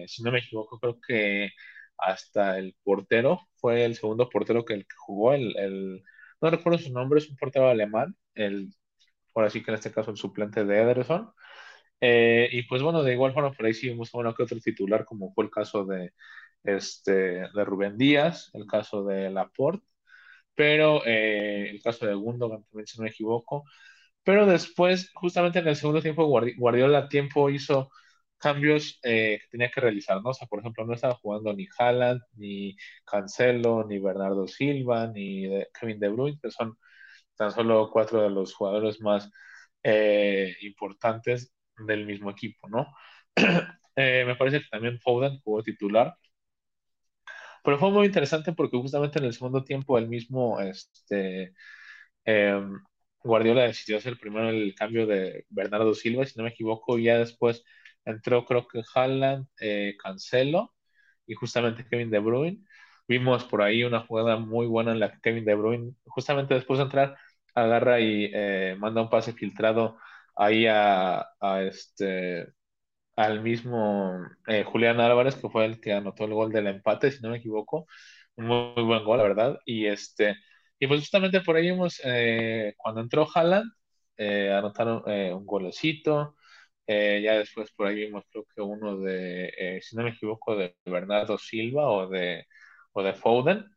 [0.07, 1.51] si no me equivoco, creo que
[1.99, 6.03] hasta el portero fue el segundo portero que, el que jugó, el, el,
[6.40, 8.75] no recuerdo su nombre, es un portero alemán, el
[9.35, 11.31] ahora sí que en este caso el suplente de Ederson.
[12.01, 15.05] Eh, y pues bueno, de igual forma por ahí sí vimos uno que otro titular,
[15.05, 16.12] como fue el caso de,
[16.64, 19.87] este, de Rubén Díaz, el caso de Laporte,
[20.55, 23.64] pero eh, el caso de Gundogan también, si no me equivoco.
[24.25, 27.90] Pero después, justamente en el segundo tiempo, Guardiola tiempo hizo
[28.38, 30.35] cambios eh, que tenía que realizar, ¿no?
[30.35, 36.01] Sea, por ejemplo, no estaba jugando ni Haaland, ni Cancelo, ni Bernardo Silva, ni Kevin
[36.01, 36.77] De Bruyne, que son
[37.37, 39.31] tan solo cuatro de los jugadores más
[39.83, 42.87] eh, importantes del mismo equipo, ¿no?
[43.97, 46.16] Eh, me parece que también Foden jugó titular,
[47.62, 51.55] pero fue muy interesante porque justamente en el segundo tiempo el mismo este,
[52.25, 52.81] em,
[53.25, 57.18] Guardiola decidió hacer primero el cambio de Bernardo Silva, si no me equivoco, y ya
[57.18, 57.64] después
[58.05, 60.75] entró creo que Haaland, eh, Cancelo
[61.27, 62.64] y justamente Kevin De Bruyne.
[63.09, 66.79] Vimos por ahí una jugada muy buena en la que Kevin De Bruyne, justamente después
[66.79, 67.16] de entrar,
[67.55, 69.99] agarra y eh, manda un pase filtrado
[70.37, 71.27] ahí a,
[71.62, 72.49] este
[73.17, 77.23] al mismo eh, Julián Álvarez, que fue el que anotó el gol del empate, si
[77.23, 77.87] no me equivoco.
[78.37, 79.59] Muy, buen gol, la verdad.
[79.67, 80.37] Y este,
[80.79, 83.71] y pues justamente por ahí vimos, eh, cuando entró Haaland,
[84.19, 86.37] anotaron un golecito.
[86.87, 91.38] ya después por ahí vimos creo que uno de, si no me equivoco, de Bernardo
[91.38, 92.47] Silva o de,
[92.93, 93.74] o de Foden.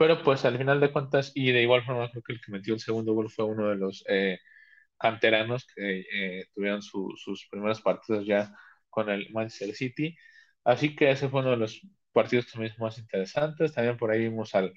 [0.00, 2.74] Pero pues al final de cuentas, y de igual forma creo que el que metió
[2.74, 4.40] el segundo gol fue uno de los eh,
[4.98, 6.00] canteranos que
[6.40, 8.54] eh, tuvieron sus primeros partidos ya
[8.90, 10.16] con el Manchester City.
[10.64, 11.82] Así que ese fue uno de los
[12.12, 13.74] partidos también más interesantes.
[13.74, 14.74] También por ahí vimos al,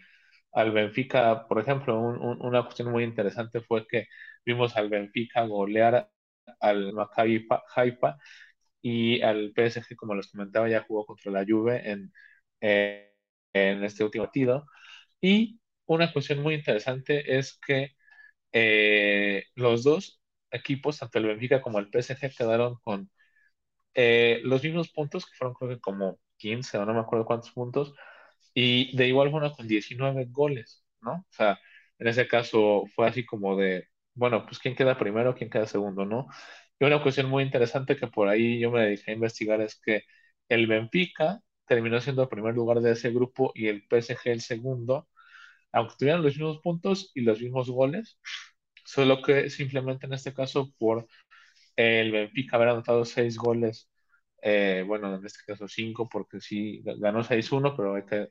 [0.54, 4.08] al Benfica, por ejemplo, una cuestión muy interesante fue que
[4.46, 6.10] vimos al Benfica golear
[6.62, 8.18] al Maccabi Haifa
[8.82, 12.14] y al PSG, como les comentaba, ya jugó contra la Juve en,
[12.62, 13.14] eh,
[13.54, 14.66] en este último partido.
[15.24, 17.96] Y una cuestión muy interesante es que
[18.54, 23.12] eh, los dos equipos, tanto el Benfica como el PSG, quedaron con
[23.96, 27.52] eh, los mismos puntos, que fueron creo que como 15 o no me acuerdo cuántos
[27.52, 27.94] puntos,
[28.54, 31.14] y de igual forma con 19 goles, ¿no?
[31.14, 31.60] O sea,
[32.00, 36.06] en ese caso fue así como de, bueno, pues quién queda primero, quién queda segundo,
[36.06, 36.28] ¿no?
[36.80, 40.04] Y una cuestión muy interesante que por ahí yo me dediqué a investigar es que
[40.50, 45.08] el Benfica terminó siendo el primer lugar de ese grupo y el PSG el segundo,
[45.74, 48.20] aunque tuvieran los mismos puntos y los mismos goles,
[48.86, 51.08] solo que simplemente en este caso por
[51.76, 53.90] el Benfica haber anotado seis goles,
[54.42, 58.30] eh, bueno, en este caso cinco, porque sí ganó 6-1, pero hay que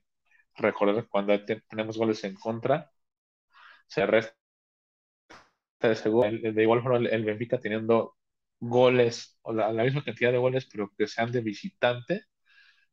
[0.57, 2.91] recordar que cuando tenemos goles en contra,
[3.87, 4.37] se resta
[5.81, 6.41] ese gol.
[6.43, 8.17] De igual forma, el, Benfica teniendo
[8.61, 12.25] goles, la, la, misma cantidad de goles, pero que sean de visitante,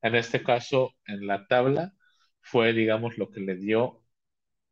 [0.02, 1.94] en este caso, en la tabla,
[2.42, 4.04] fue, digamos, lo que le dio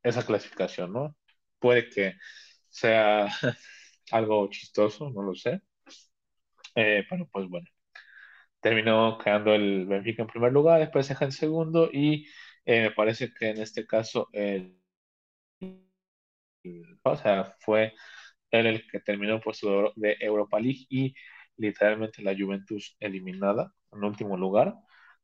[0.10, 1.16] esa clasificación, ¿no?
[1.60, 2.16] Puede que
[2.70, 3.28] sea
[4.12, 5.62] algo chistoso, no lo sé.
[6.76, 7.68] Eh, pero pues bueno,
[8.62, 12.28] terminó quedando el Benfica en primer lugar, después deja en segundo y
[12.66, 14.78] eh, me parece que en este caso el,
[17.04, 17.94] o sea, fue
[18.52, 21.16] él el que terminó el puesto de Europa League y
[21.58, 24.76] literalmente la Juventus eliminada en último lugar,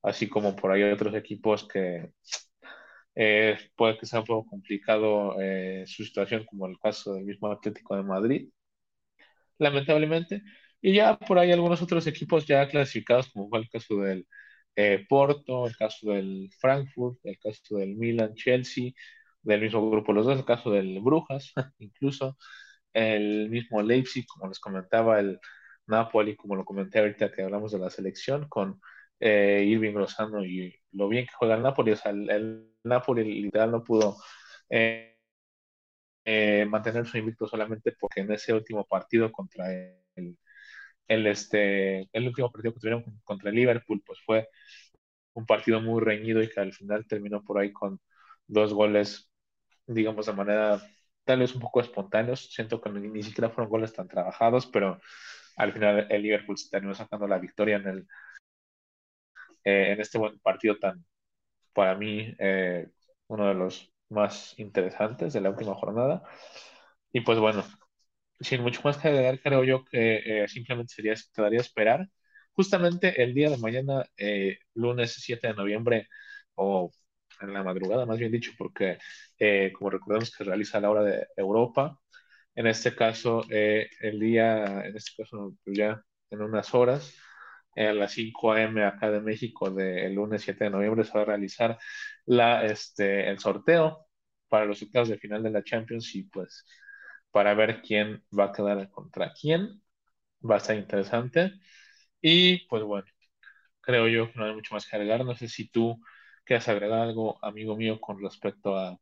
[0.04, 2.14] así como por ahí otros equipos que
[3.16, 7.52] eh, puede que sea un poco complicado eh, su situación, como el caso del mismo
[7.52, 8.50] Atlético de Madrid,
[9.58, 10.44] lamentablemente.
[10.82, 14.28] Y ya por ahí algunos otros equipos ya clasificados, como fue el caso del
[14.76, 18.92] eh, Porto, el caso del Frankfurt, el caso del Milan, Chelsea,
[19.42, 22.38] del mismo grupo los dos, el caso del Brujas, incluso
[22.94, 25.40] el mismo Leipzig, como les comentaba, el
[25.88, 28.82] Napoli, como lo comenté ahorita que hablamos de la selección, con
[29.20, 33.72] eh, Irving Lozano y lo bien que juega el Napoli, o sea, el, Napoli literal
[33.72, 34.18] no pudo
[34.70, 35.18] eh,
[36.26, 40.38] eh, mantener su invicto solamente porque en ese último partido contra el,
[41.08, 44.50] el, este, el último partido que tuvieron contra el Liverpool, pues fue
[45.34, 48.00] un partido muy reñido y que al final terminó por ahí con
[48.48, 49.32] dos goles,
[49.88, 50.82] digamos, de manera
[51.26, 52.50] tal vez un poco espontáneos.
[52.54, 55.00] Siento que ni, siquiera fueron goles tan trabajados, pero
[55.58, 58.08] al final el Liverpool se terminó sacando la victoria en, el,
[59.64, 61.04] eh, en este buen partido tan,
[61.74, 62.88] para mí, eh,
[63.28, 66.24] uno de los más interesantes de la última jornada.
[67.12, 67.64] Y pues bueno,
[68.40, 72.08] sin mucho más que agregar, creo yo que eh, simplemente sería, quedaría esperar.
[72.54, 76.08] Justamente el día de mañana, eh, lunes 7 de noviembre,
[76.56, 76.92] o
[77.42, 78.98] en la madrugada, más bien dicho, porque
[79.40, 82.00] eh, como recordamos que realiza la hora de Europa,
[82.56, 87.16] en este caso, el día, en este caso ya en unas horas,
[87.76, 88.84] a las 5 a.m.
[88.86, 91.78] acá de México, del lunes 7 de noviembre, se va a realizar
[92.26, 94.08] la, este, el sorteo
[94.50, 96.66] para los octavos de final de la Champions y pues
[97.32, 99.82] para ver quién va a quedar contra quién.
[100.50, 101.54] Va a estar interesante.
[102.22, 103.08] Y pues bueno,
[103.82, 105.26] creo yo que no hay mucho más que agregar.
[105.26, 106.00] No sé si tú
[106.46, 109.00] quieres agregar algo, amigo mío, con respecto a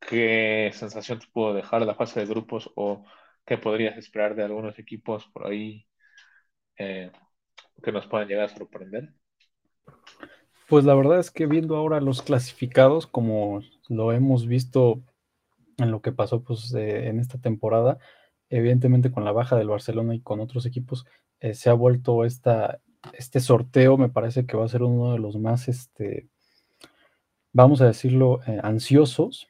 [0.00, 3.04] qué sensación te pudo dejar la fase de grupos o
[3.44, 5.85] qué podrías esperar de algunos equipos por ahí
[6.78, 7.10] eh,
[7.82, 9.12] que nos puedan llegar a sorprender.
[10.68, 15.02] Pues la verdad es que viendo ahora los clasificados, como lo hemos visto
[15.78, 17.98] en lo que pasó pues, en esta temporada,
[18.50, 21.06] evidentemente con la baja del Barcelona y con otros equipos,
[21.40, 22.80] eh, se ha vuelto esta,
[23.12, 26.28] este sorteo, me parece que va a ser uno de los más, este,
[27.52, 29.48] vamos a decirlo, eh, ansiosos,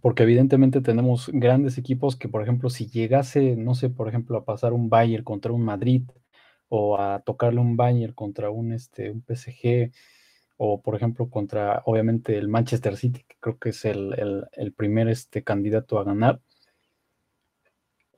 [0.00, 4.44] porque evidentemente tenemos grandes equipos que, por ejemplo, si llegase, no sé, por ejemplo, a
[4.44, 6.02] pasar un Bayern contra un Madrid
[6.68, 9.92] o a tocarle un Bayern contra un, este, un PSG,
[10.56, 15.42] o por ejemplo contra obviamente el Manchester City, que creo que es el, primer este,
[15.44, 16.40] candidato a ganar,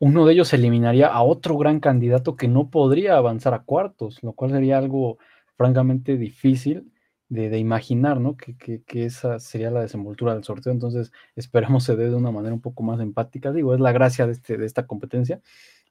[0.01, 4.33] uno de ellos eliminaría a otro gran candidato que no podría avanzar a cuartos, lo
[4.33, 5.19] cual sería algo
[5.57, 6.93] francamente difícil
[7.29, 8.37] de, imaginar, ¿no?
[8.37, 12.55] Que, que, esa sería la desenvoltura del sorteo, entonces esperemos se dé de una manera
[12.55, 15.41] un poco más empática, digo, es la gracia de, este, de esta competencia,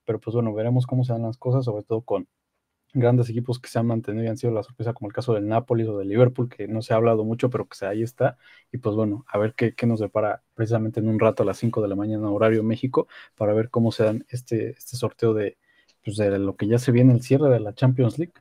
[0.06, 2.28] pero pues bueno, veremos cómo se dan las cosas, sobre todo con,
[3.00, 5.48] grandes equipos que se han mantenido y han sido la sorpresa, como el caso del
[5.48, 8.38] Napoli o del Liverpool, que no se ha hablado mucho, pero que ahí está.
[8.72, 11.82] Y pues bueno, a ver qué, nos depara precisamente en un rato a las 5
[11.82, 15.58] de la mañana, horario México, para ver cómo se dan este, este sorteo de,
[16.04, 18.34] pues de lo que ya se viene el cierre de la Champions League.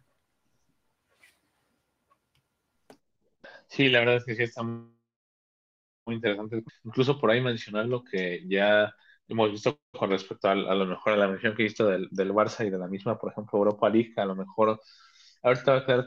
[3.68, 4.86] Sí, la verdad es que sí está muy
[6.08, 6.64] interesante.
[6.84, 8.94] Incluso por ahí mencionar lo que ya
[9.28, 12.66] hemos visto con respecto a, lo mejor a la mención que he visto del, Barça
[12.66, 14.80] y de la misma, por ejemplo, Europa League, a lo mejor
[15.42, 16.06] ahorita va a quedar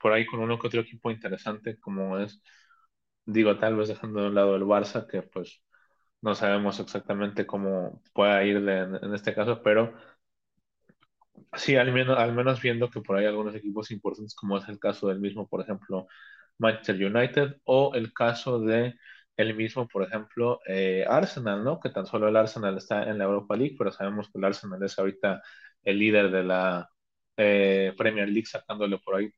[0.00, 2.42] por ahí con uno que otro equipo interesante, como es,
[3.26, 5.62] digo, tal vez dejando de un lado el Barça, que pues
[6.22, 9.94] no sabemos exactamente cómo pueda ir en, en, este caso, pero
[11.54, 14.78] sí, al menos, al menos viendo que por ahí algunos equipos importantes, como es el
[14.78, 16.06] caso del mismo, por ejemplo,
[16.58, 18.94] Manchester United, o el caso de
[19.36, 21.80] el mismo, por ejemplo, eh, Arsenal, ¿no?
[21.80, 24.82] Que tan solo el Arsenal está en la Europa League, pero sabemos que el Arsenal
[24.82, 25.42] es ahorita
[25.82, 26.88] el líder de la
[27.36, 29.30] eh, Premier League, sacándole por ahí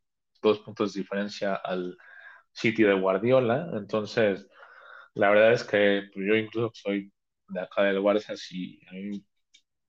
[0.42, 1.96] dos puntos de diferencia al
[2.52, 3.70] City de Guardiola.
[3.74, 4.48] Entonces,
[5.14, 7.12] la verdad es que pues, yo incluso soy
[7.48, 9.24] de acá del Barça, si a mí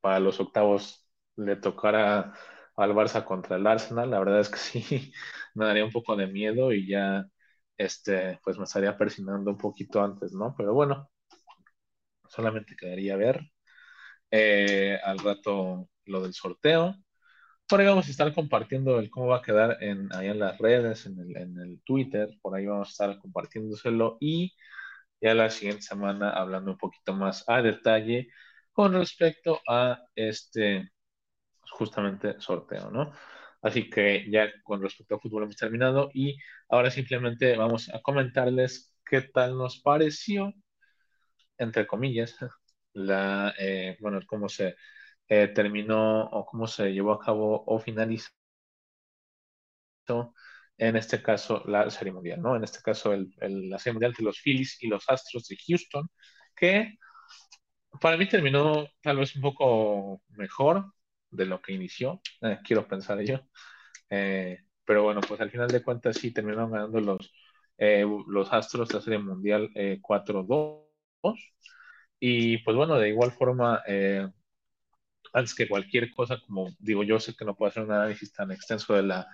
[0.02, 2.34] para los octavos le tocara
[2.76, 5.13] al Barça contra el Arsenal, la verdad es que sí,
[5.56, 7.25] me daría un poco de miedo y ya
[7.78, 10.56] este, pues me estaría persinando un poquito antes, ¿no?
[10.58, 11.10] Pero bueno,
[12.30, 13.42] solamente quedaría ver
[14.32, 16.96] eh, al rato lo del sorteo.
[17.69, 21.06] Por ahí vamos a estar compartiendo el cómo va a quedar ahí en las redes,
[21.08, 24.54] en en el Twitter, por ahí vamos a estar compartiéndoselo y
[25.21, 28.30] ya la siguiente semana hablando un poquito más a detalle
[28.73, 30.92] con respecto a este
[31.71, 33.13] justamente sorteo, ¿no?
[33.62, 36.38] Así que ya con respecto al fútbol hemos terminado y
[36.70, 40.54] ahora simplemente vamos a comentarles qué tal nos pareció,
[41.58, 42.36] entre comillas,
[42.94, 44.76] la, eh, bueno, cómo se
[45.28, 48.32] eh, terminó o cómo se llevó a cabo o finalizó
[50.78, 52.56] en este caso la serie mundial, ¿no?
[52.56, 53.30] En este caso el,
[53.70, 56.08] la serie mundial de los Phillies y los Astros de Houston,
[56.56, 56.98] que
[58.02, 60.86] para mí terminó tal vez un poco mejor,
[61.38, 63.40] de lo que inició, eh, quiero pensar yo.
[64.10, 67.33] Eh, pero bueno, pues al final de cuentas sí terminaron ganando los,
[67.77, 69.69] eh, los Astros la Serie Mundial
[70.02, 70.88] 4-2.
[72.19, 73.81] Y pues bueno, de igual forma,
[75.33, 78.52] antes que cualquier cosa, como digo, yo sé que no puedo hacer un análisis tan
[78.52, 79.27] extenso de la,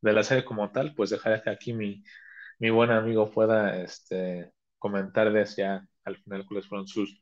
[0.00, 2.02] de la serie como tal, pues dejaré que aquí mi,
[2.58, 7.20] mi buen amigo pueda este, comentarles ya al final cuáles fueron sus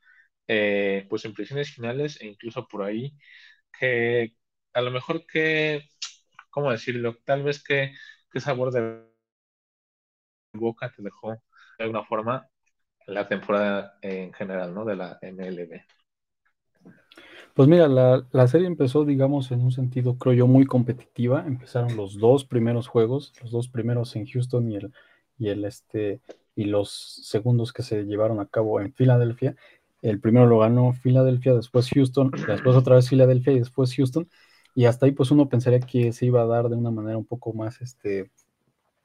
[1.09, 3.17] pues impresiones finales e incluso por ahí
[3.79, 4.35] que
[4.73, 5.89] a lo mejor que,
[6.51, 7.17] ¿cómo decirlo?
[7.25, 7.93] Tal vez que,
[8.31, 9.05] qué sabor de
[10.55, 12.49] boca te dejó de alguna forma
[13.07, 14.85] la temporada en general, ¿no?
[14.85, 15.81] De la MLB.
[17.55, 21.45] Pues mira, la, la, serie empezó, digamos, en un sentido, creo yo, muy competitiva.
[21.47, 24.93] Empezaron los dos primeros juegos, los dos primeros en Houston y el,
[25.37, 26.21] y el este,
[26.55, 26.91] y los
[27.25, 29.57] segundos que se llevaron a cabo en Filadelfia.
[30.03, 34.29] El primero lo ganó Filadelfia, después Houston, después otra vez Filadelfia y después Houston.
[34.75, 37.27] Y hasta ahí, pues uno pensaría que se iba a dar de una manera un
[37.27, 38.31] poco más, este,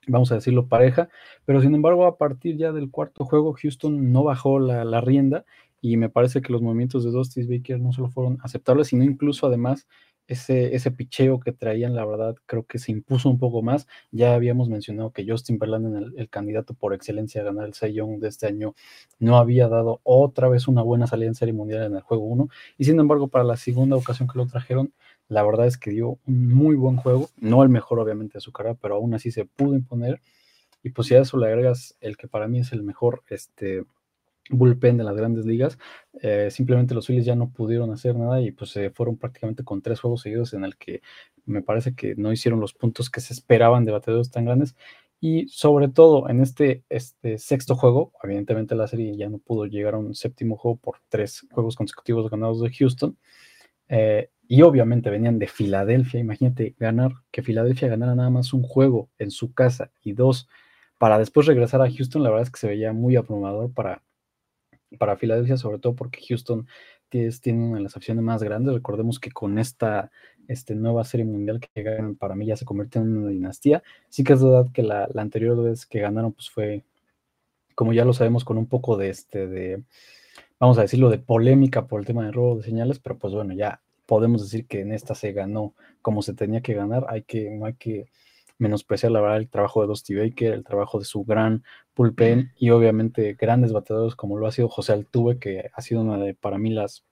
[0.08, 1.10] vamos a decirlo, pareja.
[1.46, 5.46] Pero sin embargo, a partir ya del cuarto juego, Houston no bajó la, la rienda
[5.82, 9.48] y me parece que los movimientos de Dusty Baker no solo fueron aceptables, sino incluso
[9.48, 9.88] además
[10.28, 13.88] ese, ese picheo que traían, la verdad, creo que se impuso un poco más.
[14.12, 18.20] Ya habíamos mencionado que Justin Verlander, el, candidato por excelencia a ganar el Cy Young
[18.20, 18.76] de este año,
[19.20, 22.50] no había dado otra vez una buena salida en Serie Mundial en el juego 1.
[22.78, 24.94] Y sin embargo, para la segunda ocasión que lo trajeron,
[25.30, 27.30] la verdad es que dio un muy buen juego.
[27.38, 30.22] No el mejor, obviamente, de su carrera, pero aún así se pudo imponer.
[30.84, 33.84] Y pues si a eso le agregas el que para mí es el mejor, este
[34.50, 35.78] bullpen de las grandes ligas.
[36.22, 39.82] Eh, simplemente los Phillies ya no pudieron hacer nada y pues se fueron prácticamente con
[39.82, 41.02] tres juegos seguidos en el que
[41.46, 44.76] me parece que no hicieron los puntos que se esperaban de bateadores tan grandes.
[45.20, 49.96] Y sobre todo en este, este sexto juego, evidentemente la serie ya no pudo llegar
[49.96, 53.18] a un séptimo juego por tres juegos consecutivos ganados de Houston.
[53.90, 56.20] Eh, y obviamente venían de Filadelfia.
[56.20, 60.48] Imagínate ganar, que Filadelfia ganara nada más un juego en su casa y dos
[60.98, 62.24] para después regresar a Houston.
[62.24, 64.04] La verdad es que se veía muy abrumador para,
[64.98, 66.68] para Filadelfia, sobre todo porque Houston
[67.10, 68.74] tiene, una de las opciones más grandes.
[68.74, 70.12] Recordemos que con esta
[70.48, 73.84] este, nueva serie mundial que ganan, para mí ya se convierte en una dinastía.
[74.10, 76.84] Sí que es verdad que la, anterior vez que ganaron, pues fue,
[77.76, 79.84] como ya lo sabemos, con un poco de este, de,
[80.60, 83.54] vamos a decirlo, de polémica por el tema de robo de señales, pero pues bueno,
[83.54, 87.06] ya podemos decir que en esta se ganó como se tenía que ganar.
[87.10, 88.10] Hay que, no hay que
[88.58, 91.64] menospreciar la verdad el trabajo de Dusty Baker, el trabajo de su gran
[91.98, 96.18] bullpen y obviamente grandes bateadores como lo ha sido José Altuve, que ha sido una
[96.18, 97.04] de para mí las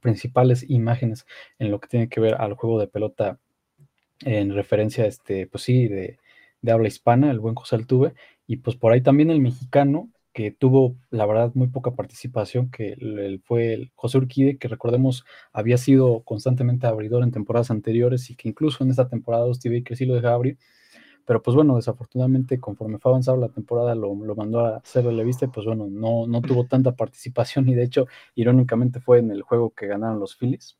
[0.00, 1.26] principales imágenes
[1.58, 3.38] en lo que tiene que ver al juego de pelota
[4.20, 6.18] en referencia a este, pues sí, de,
[6.60, 8.14] de habla hispana, el buen José Altuve,
[8.46, 12.96] y pues por ahí también el mexicano, que tuvo, la verdad, muy poca participación, que
[13.44, 18.48] fue el José Urquide, que recordemos había sido constantemente abridor en temporadas anteriores y que
[18.48, 20.58] incluso en esta temporada Steve Baker sí lo dejaba abrir.
[21.24, 25.48] Pero pues bueno, desafortunadamente conforme fue avanzando la temporada lo, mandó a hacer relevista y
[25.48, 29.70] pues bueno, no, no tuvo tanta participación y de hecho, irónicamente fue en el juego
[29.70, 30.78] que ganaron los Phillies,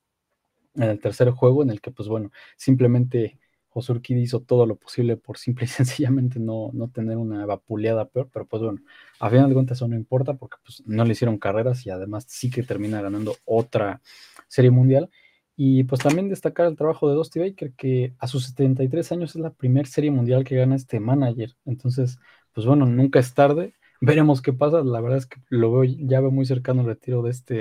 [0.74, 3.38] en el tercer juego en el que pues bueno, simplemente
[3.72, 8.06] José Urquidi hizo todo lo posible por simple y sencillamente no, no tener una vapuleada
[8.06, 8.80] peor, pero pues bueno,
[9.18, 12.26] a final de cuentas eso no importa porque pues no le hicieron carreras y además
[12.28, 14.02] sí que termina ganando otra
[14.48, 15.08] serie mundial.
[15.56, 19.42] Y pues también destacar el trabajo de Dusty Baker, que a sus 73 años es
[19.42, 21.54] la primera serie mundial que gana este manager.
[21.66, 22.18] Entonces,
[22.52, 23.74] pues bueno, nunca es tarde.
[24.00, 24.82] Veremos qué pasa.
[24.82, 27.56] La verdad es que lo veo, ya veo muy cercano el retiro de este,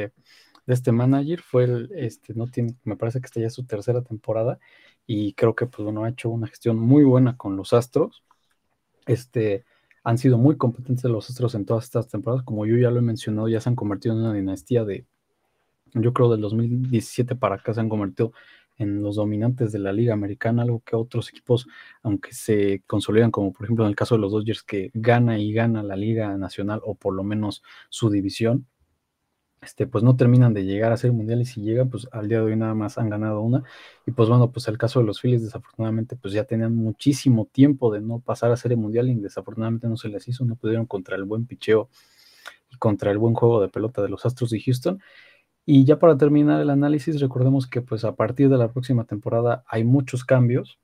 [0.66, 1.42] de este manager.
[1.42, 4.60] Fue el, este, no tiene, me parece que esta ya su tercera temporada
[5.06, 8.24] y creo que pues bueno, ha hecho una gestión muy buena con los Astros.
[9.06, 9.66] Este,
[10.04, 13.02] han sido muy competentes los Astros en todas estas temporadas, como yo ya lo he
[13.02, 15.06] mencionado, ya se han convertido en una dinastía de,
[15.94, 18.34] yo creo del 2017 para acá se han convertido
[18.78, 21.68] en los dominantes de la liga americana, algo que otros equipos,
[22.04, 25.54] aunque se consolidan, como por ejemplo en el caso de los Dodgers, que gana y
[25.54, 28.68] gana la liga nacional o por lo menos su división,
[29.62, 32.40] este, pues no terminan de llegar a ser mundial y si llegan, pues al día
[32.40, 33.64] de hoy nada más han ganado una.
[34.08, 37.92] Y pues bueno, pues el caso de los Phillies, desafortunadamente, pues ya tenían muchísimo tiempo
[37.94, 41.16] de no pasar a serie mundial y desafortunadamente no se les hizo, no pudieron contra
[41.16, 41.90] el buen picheo
[42.72, 45.00] y contra el buen juego de pelota de los Astros de Houston.
[45.66, 49.64] Y ya para terminar el análisis, recordemos que pues a partir de la próxima temporada
[49.68, 50.80] hay muchos cambios.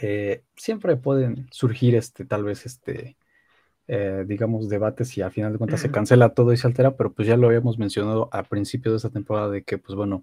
[0.00, 3.16] Eh, siempre pueden surgir este, tal vez este,
[3.92, 7.12] eh, digamos, debates y al final de cuentas se cancela todo y se altera, pero
[7.12, 10.22] pues ya lo habíamos mencionado al principio de esta temporada de que, pues bueno,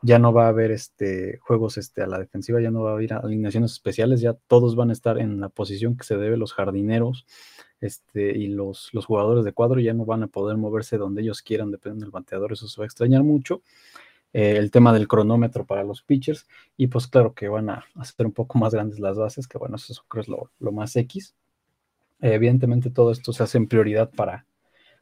[0.00, 2.94] ya no va a haber este, juegos este, a la defensiva, ya no va a
[2.94, 6.54] haber alineaciones especiales, ya todos van a estar en la posición que se debe, los
[6.54, 7.26] jardineros
[7.82, 11.42] este, y los, los jugadores de cuadro ya no van a poder moverse donde ellos
[11.42, 13.60] quieran, dependiendo del bateador, eso se va a extrañar mucho.
[14.32, 16.48] Eh, el tema del cronómetro para los pitchers
[16.78, 19.76] y pues claro que van a hacer un poco más grandes las bases, que bueno,
[19.76, 21.34] eso creo es lo, lo más X
[22.32, 24.46] evidentemente todo esto se hace en prioridad para,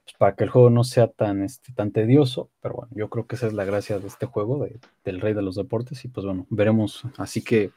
[0.04, 3.26] pues, para que el juego no sea tan, este, tan tedioso, pero bueno, yo creo
[3.26, 4.66] que esa es la gracia de este juego,
[5.04, 7.04] del rey de los deportes, y pues bueno, veremos.
[7.18, 7.70] Así que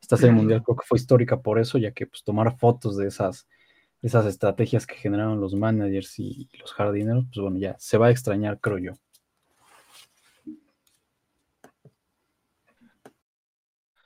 [0.00, 3.06] esta serie mundial creo que fue histórica por eso, ya que pues tomar fotos de
[3.06, 3.46] esas,
[4.02, 8.10] esas estrategias que generaron los managers y, los jardineros, pues bueno, ya se va a
[8.10, 8.92] extrañar, creo yo.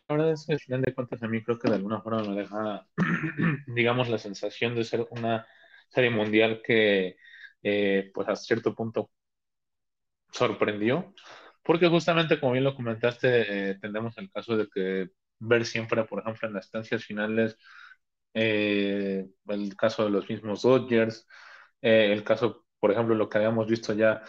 [0.08, 2.22] La verdad es que al final de cuentas a mí creo que de alguna forma
[2.22, 2.86] me deja,
[3.66, 5.46] digamos, la sensación de ser una
[5.88, 7.16] serie mundial que,
[7.62, 9.10] eh, pues a cierto punto
[10.32, 11.14] sorprendió,
[11.62, 13.78] porque justamente como bien lo comentaste, eh,
[14.16, 17.56] el caso de que ver siempre, por ejemplo, en las estancias finales,
[18.34, 21.26] eh, el caso de los mismos Dodgers,
[21.82, 24.22] eh, el caso, por ejemplo, lo que habíamos visto ya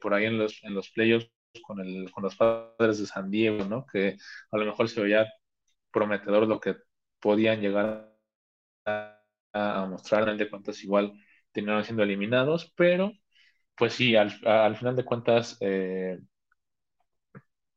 [0.00, 1.30] por ahí en los, en los playoffs
[1.62, 3.86] con, el, con los padres de San Diego, ¿no?
[3.86, 4.16] Que
[4.50, 5.26] a lo mejor se veía
[5.92, 6.76] prometedor lo que
[7.20, 8.14] podían llegar
[8.86, 9.20] a,
[9.52, 11.12] a mostrar, en de cuentas igual
[11.52, 13.12] terminaron siendo eliminados, pero
[13.76, 16.18] pues sí, al, al final de cuentas eh,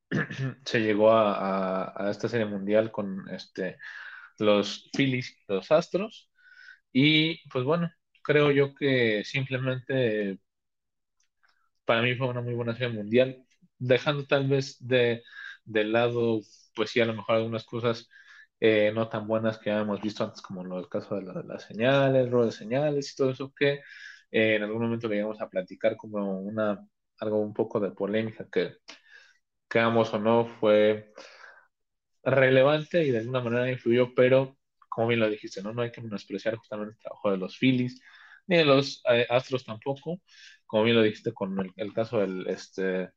[0.66, 3.78] se llegó a, esta serie mundial con este,
[4.40, 6.32] los Phillies los Astros.
[6.94, 7.92] Y pues bueno,
[8.24, 10.40] creo yo que simplemente
[11.86, 13.46] para mí fue una muy buena serie mundial,
[13.82, 15.24] dejando tal vez de,
[15.66, 16.42] de lado,
[16.76, 18.10] pues sí, a lo mejor algunas cosas
[18.60, 21.44] eh, no tan buenas que habíamos visto antes, como lo, el caso de, la, de
[21.48, 23.82] las señales, rol de señales y todo eso que
[24.32, 26.86] eh, en algún momento le íbamos a platicar como una,
[27.20, 28.76] algo un poco de polémica que,
[29.68, 31.14] creamos o no, fue
[32.24, 34.58] relevante y de alguna manera influyó, pero
[34.90, 35.74] como bien lo dijiste, ¿no?
[35.74, 38.02] No hay que menospreciar justamente el trabajo de los Phillies,
[38.48, 40.22] ni de los eh, Astros tampoco,
[40.66, 43.10] como bien lo dijiste con el, el caso del, este,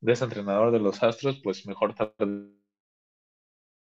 [0.00, 2.52] de ese entrenador de los Astros, pues mejor tarde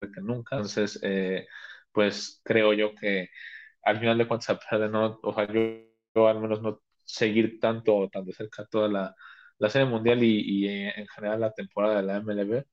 [0.02, 0.56] que nunca.
[0.56, 1.48] Entonces, eh,
[1.92, 3.30] pues creo yo que
[3.84, 5.62] al final de cuentas, a pesar de no, o sea, yo,
[6.16, 9.16] yo al menos no seguir tanto o tan de cerca toda la,
[9.58, 12.66] la serie mundial y, y, eh, en general la temporada de la MLB,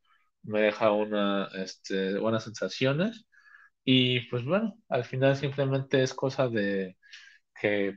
[0.45, 3.26] me deja una, este, buenas sensaciones.
[3.84, 6.97] Y pues bueno, al final simplemente es cosa de
[7.61, 7.97] que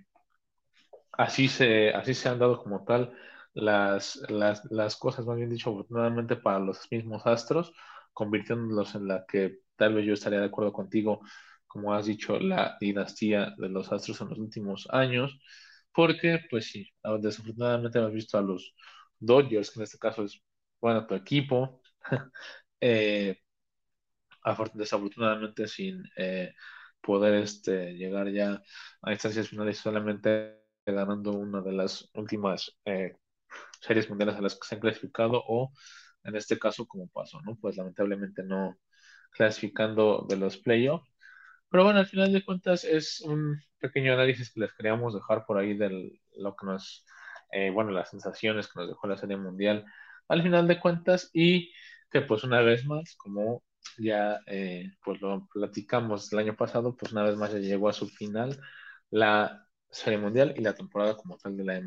[1.14, 3.14] así se, así se han dado como tal
[3.54, 7.74] las, las, las cosas, más bien dicho, afortunadamente para los mismos astros,
[8.14, 11.22] convirtiéndolos en la que tal vez yo estaría de acuerdo contigo,
[11.68, 15.40] como has dicho, la dinastía de los astros en los últimos años,
[15.94, 16.90] porque pues sí,
[17.22, 18.74] desafortunadamente hemos visto a los
[19.20, 20.42] Dodgers, que en este caso es,
[20.82, 21.82] bueno, tu equipo,
[22.82, 23.38] eh,
[24.74, 26.54] desafortunadamente sin eh,
[27.02, 28.62] poder este, llegar ya
[29.02, 33.16] a instancias finales solamente ganando una de las últimas eh,
[33.82, 35.72] series mundiales a las que se han clasificado o
[36.24, 37.58] en este caso como pasó, ¿no?
[37.58, 38.78] Pues lamentablemente no
[39.32, 41.10] clasificando de los playoffs.
[41.70, 45.58] Pero bueno, al final de cuentas es un pequeño análisis que les queríamos dejar por
[45.58, 47.06] ahí de lo que nos,
[47.52, 49.86] eh, bueno, las sensaciones que nos dejó la serie mundial
[50.28, 51.72] al final de cuentas y
[52.12, 53.64] que pues una vez más, como
[53.98, 57.94] ya eh, pues lo platicamos el año pasado, pues una vez más ya llegó a
[57.94, 58.60] su final
[59.10, 61.78] la serie mundial y la temporada como tal de la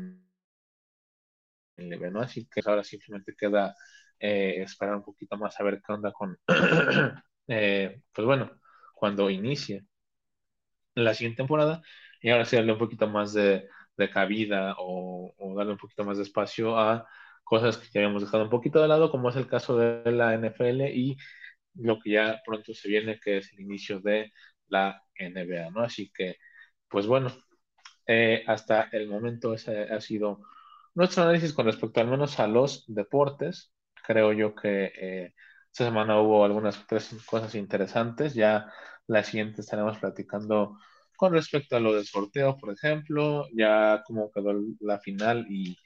[1.77, 2.21] MLB, ¿no?
[2.21, 3.75] Así que ahora simplemente queda
[4.19, 6.37] eh, esperar un poquito más a ver qué onda con,
[7.47, 8.51] eh, pues bueno,
[8.95, 9.85] cuando inicie
[10.95, 11.81] la siguiente temporada
[12.21, 13.67] y ahora sí darle un poquito más de,
[14.11, 17.07] cabida o, o, darle un poquito más de espacio a
[17.43, 20.33] cosas que ya habíamos dejado un poquito de lado, como es el caso de la
[20.33, 21.17] NFL y
[21.75, 24.31] lo que ya pronto se viene, que es el inicio de
[24.67, 25.81] la NBA, ¿no?
[25.81, 26.37] Así que,
[26.87, 27.31] pues bueno,
[28.07, 30.41] eh, hasta el momento ese ha sido
[30.95, 33.73] nuestro análisis con respecto al menos a los deportes.
[34.05, 35.33] Creo yo que eh,
[35.71, 38.33] esta semana hubo algunas tres cosas interesantes.
[38.33, 38.71] Ya
[39.07, 40.77] la siguiente estaremos platicando
[41.17, 45.77] con respecto a lo del sorteo, por ejemplo, ya cómo quedó la final y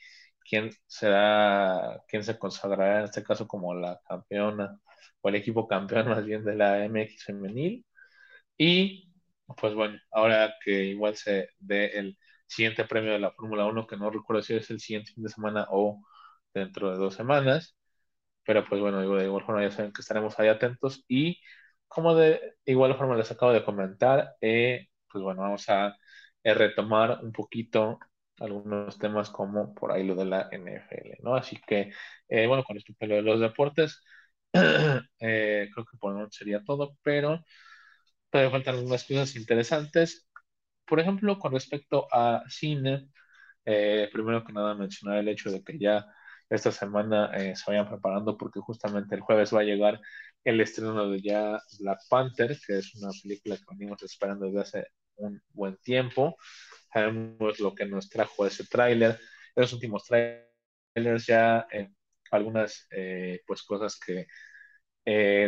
[0.50, 4.80] quién será, quién se consagrará en este caso como la campeona
[5.22, 7.86] o el equipo campeón más bien de la MX femenil.
[8.58, 9.12] Y
[9.58, 13.98] pues bueno, ahora que igual se dé el siguiente premio de la Fórmula 1, que
[13.98, 16.02] no recuerdo si es el siguiente fin de semana o
[16.54, 17.78] dentro de dos semanas,
[18.46, 21.40] pero pues bueno, de igual forma ya saben que estaremos ahí atentos y
[21.88, 25.96] como de igual forma les acabo de comentar, eh, pues bueno, vamos a
[26.44, 28.00] eh, retomar un poquito
[28.40, 31.36] algunos temas como por ahí lo de la NFL, ¿no?
[31.36, 31.92] Así que,
[32.30, 34.02] eh, bueno, con a lo de los deportes,
[34.54, 37.44] eh, creo que por momento sería todo, pero
[38.30, 40.27] todavía faltan algunas cosas interesantes.
[40.88, 43.10] Por ejemplo, con respecto a cine,
[43.66, 46.06] eh, primero que nada mencionar el hecho de que ya
[46.50, 50.00] esta semana eh, se vayan preparando porque justamente el jueves va a llegar
[50.46, 54.88] el estreno de ya Black Panther, que es una película que venimos esperando desde hace
[55.18, 56.38] un buen tiempo.
[56.94, 59.20] Sabemos lo que nos trajo ese tráiler,
[59.56, 61.90] los últimos trailers ya, eh,
[62.32, 62.88] algunas
[63.46, 64.28] pues cosas que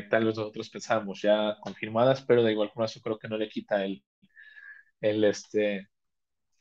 [0.09, 3.49] tal vez nosotros pensábamos ya confirmadas, pero de igual forma eso creo que no le
[3.49, 4.03] quita el,
[5.01, 5.89] el, este,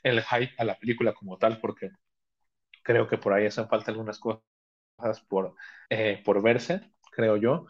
[0.03, 1.91] el hype a la película como tal, porque
[2.82, 4.43] creo que por ahí hacen falta algunas cosas
[5.28, 5.55] por,
[5.91, 7.66] eh, por verse, creo yo.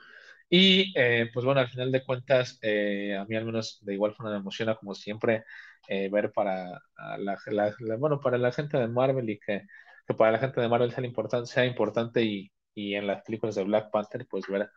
[0.50, 4.14] Y eh, pues bueno, al final de cuentas, eh, a mí al menos de igual
[4.14, 5.44] forma me emociona como siempre
[5.88, 6.80] eh, ver para
[7.18, 7.38] la,
[7.98, 9.66] bueno, para la gente de Marvel y que,
[10.06, 13.56] que para la gente de Marvel sea importante, sea importante y, y, en las películas
[13.56, 14.70] de Black Panther, pues ver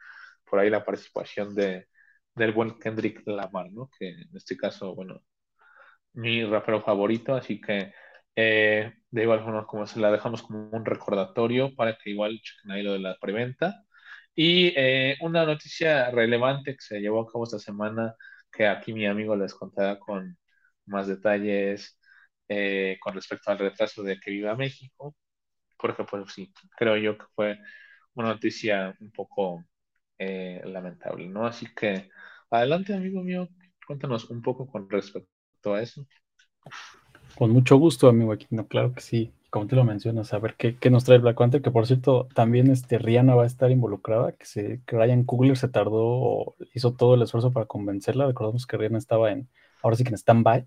[0.46, 1.88] por ahí la participación de,
[2.36, 3.90] del buen Kendrick Lamar, ¿no?
[3.98, 5.22] Que en este caso, bueno,
[6.14, 7.94] mi rapero favorito, así que
[9.12, 12.84] de igual forma como se la dejamos como un recordatorio para que igual chequen ahí
[12.84, 13.84] lo de la preventa
[14.36, 18.16] y eh, una noticia relevante que se llevó a cabo esta semana,
[18.52, 20.38] que aquí mi amigo les contará con
[20.86, 22.00] más detalles
[22.48, 25.16] eh, con respecto al retraso de que viva México,
[25.80, 27.60] porque pues sí, creo yo que fue
[28.16, 29.66] una noticia un poco
[30.20, 31.48] eh, lamentable, ¿no?
[31.48, 32.10] Así que
[32.52, 33.50] adelante, amigo mío,
[33.88, 35.31] cuéntanos un poco con respecto
[35.70, 36.06] a eso.
[37.36, 39.34] Con mucho gusto, amigo Aquino, claro que sí.
[39.50, 42.30] Como te lo mencionas, a ver qué, qué, nos trae Black Panther, que por cierto,
[42.34, 47.16] también este, Rihanna va a estar involucrada, que, se, Ryan Coogler se tardó, hizo todo
[47.16, 49.50] el esfuerzo para convencerla, recordamos que Rihanna estaba en,
[49.84, 50.66] ahora sí que en stand-by,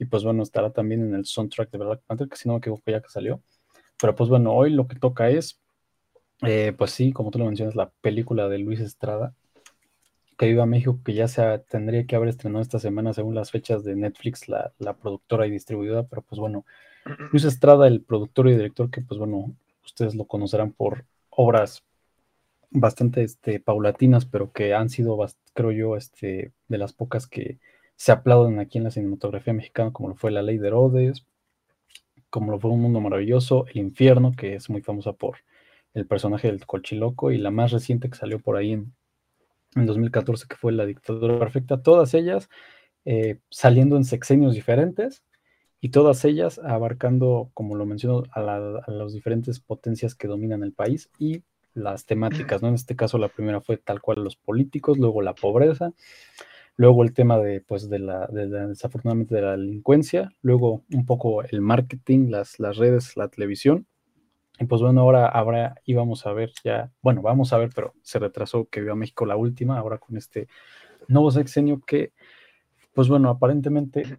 [0.00, 2.58] y pues bueno, estará también en el soundtrack de Black Panther, que si no me
[2.58, 3.40] equivoco ya que salió,
[3.96, 5.60] pero pues bueno, hoy lo que toca es,
[6.42, 9.34] eh, pues sí, como tú lo mencionas, la película de Luis Estrada,
[10.36, 13.84] que viva México, que ya se tendría que haber estrenado esta semana según las fechas
[13.84, 16.64] de Netflix, la, la productora y distribuidora, pero pues bueno,
[17.32, 21.84] Luis Estrada, el productor y director, que pues bueno, ustedes lo conocerán por obras
[22.70, 25.18] bastante este, paulatinas, pero que han sido,
[25.54, 27.58] creo yo, este, de las pocas que
[27.96, 31.26] se aplauden aquí en la cinematografía mexicana, como lo fue La Ley de Herodes,
[32.28, 35.38] como lo fue Un Mundo Maravilloso, El Infierno, que es muy famosa por
[35.94, 38.92] el personaje del Colchiloco, y la más reciente que salió por ahí en,
[39.76, 42.48] en 2014, que fue La Dictadura Perfecta, todas ellas
[43.04, 45.22] eh, saliendo en sexenios diferentes,
[45.80, 51.10] y todas ellas abarcando, como lo menciono, a, las diferentes potencias que dominan el país
[51.18, 51.42] y
[51.74, 52.68] las temáticas, ¿no?
[52.68, 55.92] En este caso la primera fue tal cual los políticos, luego la pobreza,
[56.76, 61.60] luego el tema de, pues, de la, desafortunadamente de la delincuencia, luego un poco el
[61.60, 63.86] marketing, las, las redes, la televisión,
[64.58, 68.18] y pues bueno, ahora habrá, íbamos a ver ya, bueno, vamos a ver, pero se
[68.18, 70.48] retrasó que vio a México la última, ahora con este
[71.08, 72.12] nuevo sexenio que,
[72.94, 74.18] pues bueno, aparentemente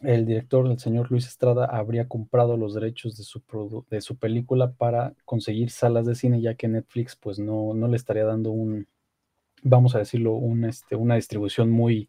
[0.00, 4.72] el director, el señor Luis Estrada, habría comprado los derechos de su, de su película
[4.72, 8.88] para conseguir salas de cine, ya que Netflix pues no, no le estaría dando un,
[9.62, 12.08] vamos a decirlo, un, este, una distribución muy,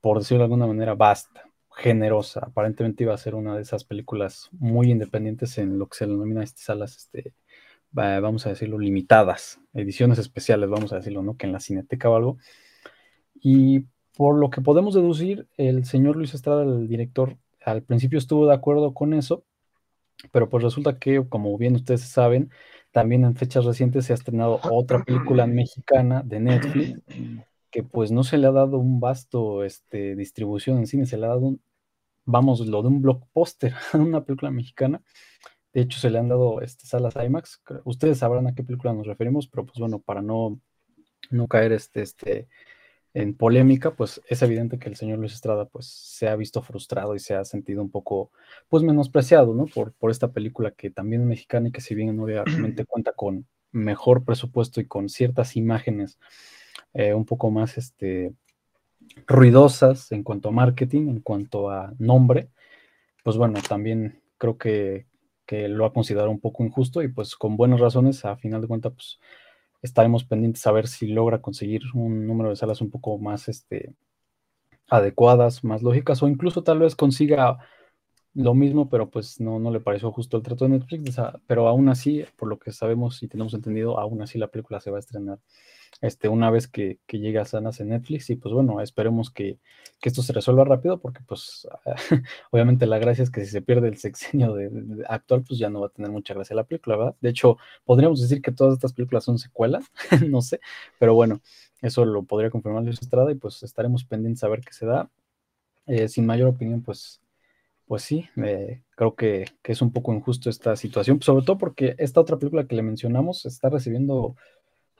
[0.00, 1.44] por decirlo de alguna manera, vasta,
[1.76, 2.40] generosa.
[2.42, 6.42] Aparentemente iba a ser una de esas películas muy independientes en lo que se denomina
[6.42, 7.34] estas salas, este,
[7.92, 11.36] vamos a decirlo, limitadas, ediciones especiales, vamos a decirlo, ¿no?
[11.36, 12.38] Que en la cineteca o algo.
[13.34, 13.84] Y
[14.16, 18.54] por lo que podemos deducir, el señor Luis Estrada, el director, al principio estuvo de
[18.54, 19.44] acuerdo con eso,
[20.32, 22.50] pero pues resulta que, como bien ustedes saben,
[22.90, 27.00] también en fechas recientes se ha estrenado otra película mexicana de Netflix,
[27.76, 31.26] que pues no se le ha dado un vasto este, distribución en cine, se le
[31.26, 31.60] ha dado un,
[32.24, 35.02] vamos, lo de un blockbuster a una película mexicana.
[35.74, 37.60] De hecho, se le han dado este, salas IMAX.
[37.84, 40.58] Ustedes sabrán a qué película nos referimos, pero pues bueno, para no,
[41.30, 42.48] no caer este, este,
[43.12, 47.14] en polémica, pues es evidente que el señor Luis Estrada pues se ha visto frustrado
[47.14, 48.30] y se ha sentido un poco
[48.70, 49.66] pues menospreciado, ¿no?
[49.66, 53.46] Por, por esta película que también es mexicana y que si bien obviamente cuenta con
[53.70, 56.18] mejor presupuesto y con ciertas imágenes
[56.94, 58.34] eh, un poco más este,
[59.26, 62.50] ruidosas en cuanto a marketing, en cuanto a nombre,
[63.22, 65.06] pues bueno, también creo que,
[65.46, 68.68] que lo ha considerado un poco injusto y pues con buenas razones, a final de
[68.68, 69.20] cuentas, pues
[69.82, 73.94] estaremos pendientes a ver si logra conseguir un número de salas un poco más este,
[74.88, 77.58] adecuadas, más lógicas, o incluso tal vez consiga
[78.34, 81.16] lo mismo, pero pues no, no le pareció justo el trato de Netflix,
[81.46, 84.90] pero aún así, por lo que sabemos y tenemos entendido, aún así la película se
[84.90, 85.38] va a estrenar
[86.00, 89.58] este, una vez que, que a sanas en Netflix y pues bueno, esperemos que,
[90.02, 91.66] esto se resuelva rápido porque pues
[92.52, 94.70] obviamente la gracia es que si se pierde el sexenio de,
[95.08, 97.16] actual pues ya no va a tener mucha gracia la película, ¿verdad?
[97.20, 99.86] De hecho, podríamos decir que todas estas películas son secuelas,
[100.28, 100.60] no sé,
[101.00, 101.40] pero bueno,
[101.82, 105.10] eso lo podría confirmar Luis Estrada y pues estaremos pendientes a ver qué se da.
[105.86, 107.20] Eh, sin mayor opinión, pues
[107.86, 111.94] pues sí, eh, creo que, que, es un poco injusto esta situación, sobre todo porque
[111.98, 114.34] esta otra película que le mencionamos está recibiendo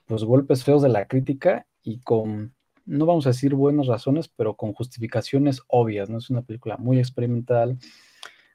[0.08, 2.54] los golpes feos de la crítica y con,
[2.84, 6.18] no vamos a decir buenas razones, pero con justificaciones obvias, ¿no?
[6.18, 7.78] Es una película muy experimental,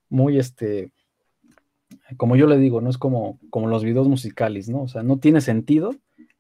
[0.10, 0.92] muy este,
[2.18, 4.84] como yo le digo, no es como, como los videos musicales, ¿no?
[4.84, 5.96] O sea, no tiene sentido,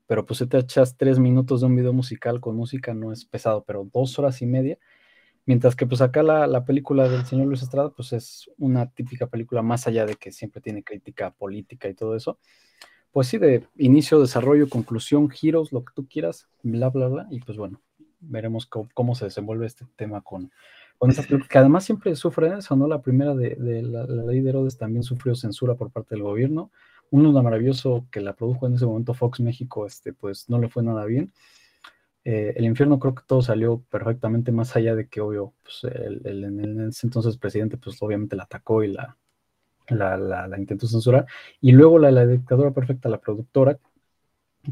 [0.07, 3.26] pero pues si te echas tres minutos de un video musical con música no es
[3.26, 4.78] pesado, pero dos horas y media,
[5.45, 9.28] mientras que pues acá la, la película del señor Luis Estrada pues es una típica
[9.28, 12.39] película más allá de que siempre tiene crítica política y todo eso,
[13.12, 17.28] pues sí, de inicio, desarrollo, conclusión, giros, lo que tú quieras, bla, bla, bla.
[17.30, 17.82] Y pues bueno,
[18.20, 20.51] veremos cómo, se desenvuelve este tema con,
[20.97, 22.88] con que además siempre sufre eso, ¿no?
[22.88, 26.72] La primera de, la, ley de Herodes también sufrió censura por parte del gobierno.
[27.09, 30.84] Uno maravilloso que la produjo en ese momento Fox México, este, pues no le fue
[30.84, 31.34] nada bien.
[32.24, 36.43] Eh, el infierno creo que todo salió perfectamente más allá de que obvio, pues el,
[36.43, 39.18] en ese entonces presidente pues obviamente la atacó y la,
[39.90, 41.26] la, la, intentó censurar.
[41.60, 43.80] Y luego la, la dictadura perfecta, la productora,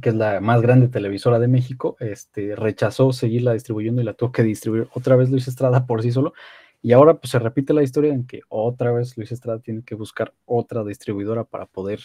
[0.01, 4.31] que es la más grande televisora de México, este, rechazó seguirla distribuyendo y la tuvo
[4.31, 6.33] que distribuir otra vez Luis Estrada por sí solo.
[6.81, 9.95] Y ahora pues se repite la historia en que otra vez Luis Estrada tiene que
[9.95, 11.99] buscar otra distribuidora para poder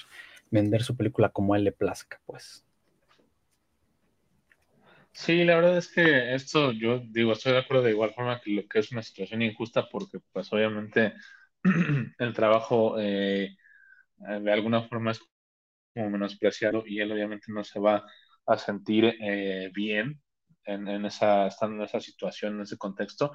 [0.51, 2.65] vender su película como él le plazca, pues.
[5.13, 8.51] Sí, la verdad es que esto, yo digo, estoy de acuerdo de igual forma que
[8.51, 11.15] lo que es una situación injusta porque pues obviamente
[12.19, 13.57] el trabajo eh,
[14.19, 15.21] de alguna forma es
[15.95, 18.05] como menospreciado y él obviamente no se va
[18.47, 20.21] a sentir eh, bien
[20.65, 23.33] en, esa, estando en esa situación, en ese contexto.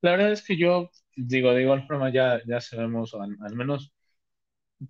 [0.00, 3.92] La verdad es que yo digo, de igual forma ya, ya sabemos, al, menos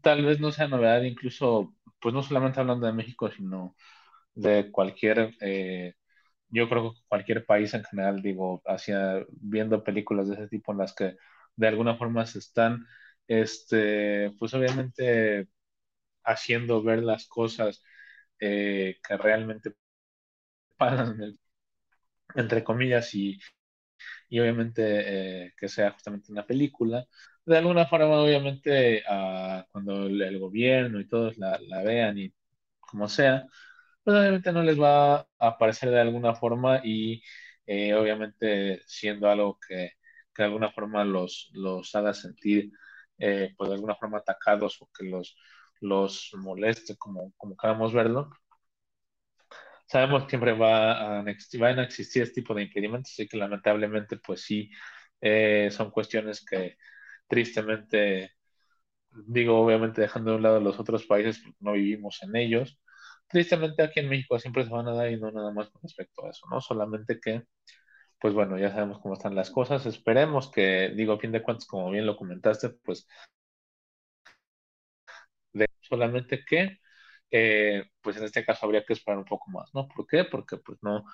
[0.02, 3.76] tal vez no sea novedad, incluso, pues no solamente hablando de México, sino
[4.34, 5.94] de cualquier, eh,
[6.48, 10.78] yo creo que cualquier país en general, digo, hacia viendo películas de ese tipo en
[10.78, 11.16] las que
[11.56, 12.86] de alguna forma se están,
[13.28, 15.48] este, pues obviamente
[16.24, 17.82] haciendo ver las cosas
[18.40, 19.74] eh, que realmente
[20.78, 21.38] pasan,
[22.34, 23.38] entre comillas, y,
[24.28, 27.06] y obviamente eh, que sea justamente una película.
[27.46, 29.02] De alguna forma, obviamente,
[29.72, 32.32] cuando el, gobierno y todos la, vean y
[32.80, 33.46] como sea,
[34.04, 37.22] pues obviamente no les va a aparecer de alguna forma y
[37.66, 39.92] eh, obviamente siendo algo que,
[40.34, 42.70] que, de alguna forma los, los haga sentir
[43.16, 45.36] pues de alguna forma atacados o que los
[45.80, 48.30] los moleste, como, como queramos verlo,
[49.86, 51.24] sabemos que siempre va a,
[51.58, 54.70] van a existir este tipo de impedimentos, así que lamentablemente, pues sí,
[55.20, 56.76] eh, son cuestiones que
[57.28, 58.32] tristemente,
[59.26, 62.80] digo, obviamente dejando de un lado los otros países, porque no vivimos en ellos,
[63.28, 66.26] tristemente aquí en México siempre se van a dar y no nada más con respecto
[66.26, 66.60] a eso, ¿no?
[66.60, 67.44] Solamente que,
[68.24, 71.66] pues bueno, ya sabemos cómo están las cosas, esperemos que, digo, a fin de cuentas,
[71.66, 73.06] como bien lo comentaste, pues
[75.80, 76.78] solamente que,
[77.30, 79.88] eh, pues en este caso habría que esperar un poco más, ¿no?
[79.88, 80.24] ¿Por qué?
[80.24, 81.04] Porque pues no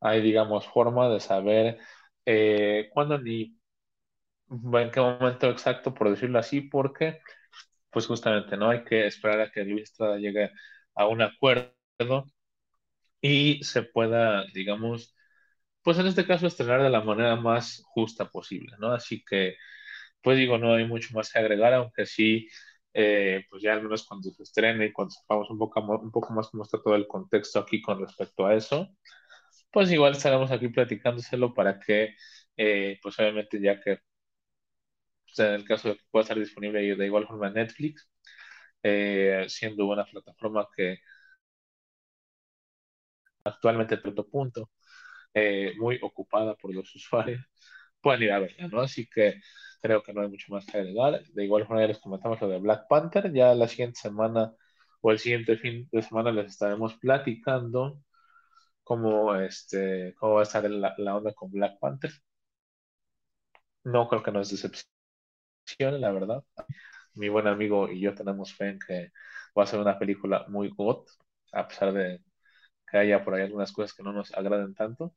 [0.00, 1.78] hay, digamos, forma de saber
[2.26, 3.58] eh, cuándo ni
[4.50, 7.20] en qué momento exacto, por decirlo así, porque
[7.90, 10.50] pues justamente no hay que esperar a que Luis Estrada llegue
[10.94, 11.74] a un acuerdo
[13.20, 15.14] y se pueda, digamos,
[15.82, 18.92] pues en este caso estrenar de la manera más justa posible, ¿no?
[18.92, 19.56] Así que,
[20.22, 22.48] pues digo, no hay mucho más que agregar, aunque sí
[22.94, 26.32] eh, pues ya al menos cuando se estrene y cuando sepamos un poco, un poco
[26.34, 28.88] más cómo está todo el contexto aquí con respecto a eso,
[29.72, 32.16] pues igual estaremos aquí platicándoselo para que,
[32.56, 33.98] eh, pues obviamente ya que
[35.38, 38.08] en el caso de que pueda estar disponible de igual forma en Netflix,
[38.82, 40.98] eh, siendo una plataforma que
[43.44, 44.26] actualmente a todo
[45.32, 47.44] punto, muy ocupada por los usuarios,
[48.00, 48.80] pueden ir a verla, ¿no?
[48.80, 49.40] Así que
[49.80, 51.22] creo que no hay mucho más que agregar.
[51.32, 53.32] De igual ya les comentamos lo de Black Panther.
[53.32, 54.54] Ya la siguiente semana
[55.00, 58.00] o el siguiente fin de semana les estaremos platicando
[58.84, 62.12] cómo, este, cómo va a estar la, onda con Black Panther.
[63.84, 66.44] No creo que nos decepcione, la verdad.
[67.14, 69.12] Mi buen amigo y yo tenemos fe en que
[69.58, 71.06] va a ser una película muy good,
[71.52, 72.20] a pesar de
[72.90, 75.14] que haya por ahí algunas cosas que no nos agraden tanto.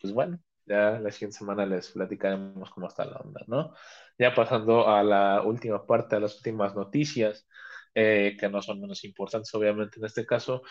[0.00, 3.74] Pues bueno, ya la siguiente semana les platicaremos cómo está la onda, ¿no?
[4.18, 7.46] Ya pasando a la última parte, a las últimas noticias,
[7.94, 10.62] eh, que no son menos importantes, obviamente, en este caso.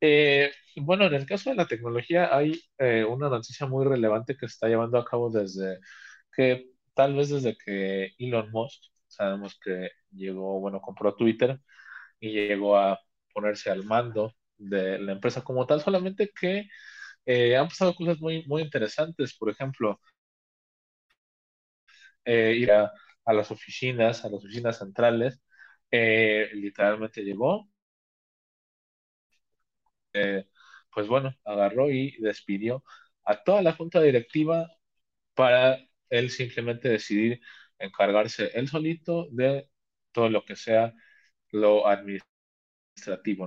[0.00, 4.48] Eh, bueno, en el caso de la tecnología hay eh, una noticia muy relevante que
[4.48, 5.78] se está llevando a cabo desde
[6.32, 11.60] que, tal vez desde que Elon Musk, sabemos que llegó, bueno, compró Twitter
[12.20, 13.00] y llegó a
[13.34, 16.68] ponerse al mando de la empresa como tal, solamente que
[17.26, 19.36] eh, han pasado cosas muy, muy interesantes.
[19.38, 20.00] Por ejemplo,
[22.24, 22.92] eh, ir a,
[23.26, 25.40] las oficinas, a las oficinas centrales,
[25.90, 27.68] eh, literalmente llegó,
[30.92, 32.84] pues bueno, agarró y despidió
[33.24, 34.68] a toda la junta directiva
[35.34, 35.78] para
[36.10, 37.40] él simplemente decidir
[37.78, 39.68] encargarse él solito de
[40.12, 40.94] todo lo que sea
[41.52, 42.35] lo administrativo,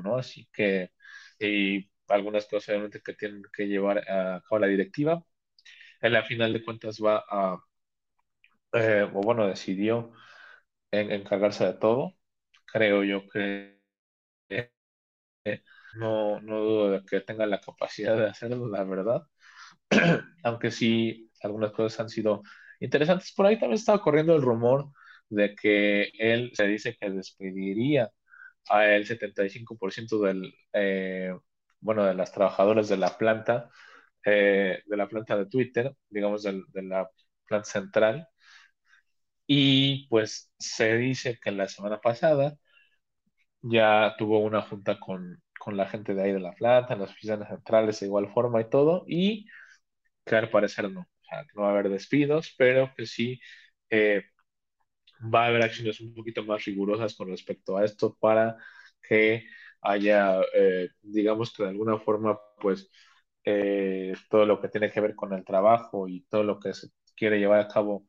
[0.03, 0.17] ¿no?
[0.17, 0.91] Así que,
[1.39, 5.23] y algunas cosas obviamente que tienen que llevar a cabo la directiva.
[6.01, 7.59] En la final de cuentas va a,
[8.73, 10.11] eh, o bueno, decidió
[10.91, 12.15] en, encargarse de todo.
[12.65, 13.79] Creo yo que
[15.95, 19.23] no, no dudo de que tenga la capacidad de hacerlo, la verdad.
[20.43, 22.43] Aunque sí, algunas cosas han sido
[22.79, 23.33] interesantes.
[23.33, 24.91] Por ahí también estaba corriendo el rumor
[25.29, 28.09] de que él se dice que despediría
[28.71, 31.33] el 75% del, eh,
[31.79, 33.69] bueno, de las trabajadoras de la planta,
[34.25, 37.09] eh, de la planta de Twitter, digamos, de la
[37.47, 38.27] planta central.
[39.47, 42.57] Y pues se dice que la semana pasada
[43.61, 47.11] ya tuvo una junta con, con la gente de ahí de la planta, en las
[47.11, 49.45] oficinas centrales de igual forma y todo, y
[50.25, 53.39] que al parecer no, o sea, no va a haber despidos, pero que sí
[53.89, 54.23] eh,
[55.21, 58.57] va a haber acciones un poquito más rigurosas con respecto a esto para
[59.01, 59.45] que
[59.81, 62.89] haya, eh, digamos que de alguna forma, pues,
[63.43, 66.89] eh, todo lo que tiene que ver con el trabajo y todo lo que se
[67.15, 68.05] quiere llevar a cabo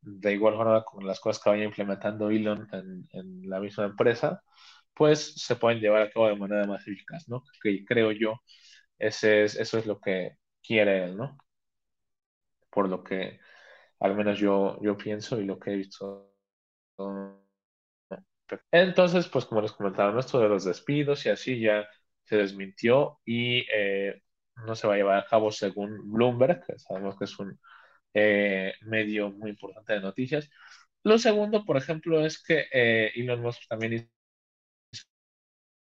[0.00, 4.42] de igual forma con las cosas que vaya implementando Elon en, en la misma empresa,
[4.94, 7.42] pues se pueden llevar a cabo de manera más eficaz, ¿no?
[7.62, 8.42] Que creo yo,
[8.98, 11.38] ese es, eso es lo que quiere él, ¿no?
[12.70, 13.40] Por lo que
[14.00, 16.33] al menos yo, yo pienso y lo que he visto.
[18.70, 21.88] Entonces, pues como les comentaba, esto de los despidos y así ya
[22.24, 24.22] se desmintió y eh,
[24.66, 27.58] no se va a llevar a cabo según Bloomberg, que sabemos que es un
[28.14, 30.50] eh, medio muy importante de noticias.
[31.04, 34.10] Lo segundo, por ejemplo, es que eh, Elon Musk también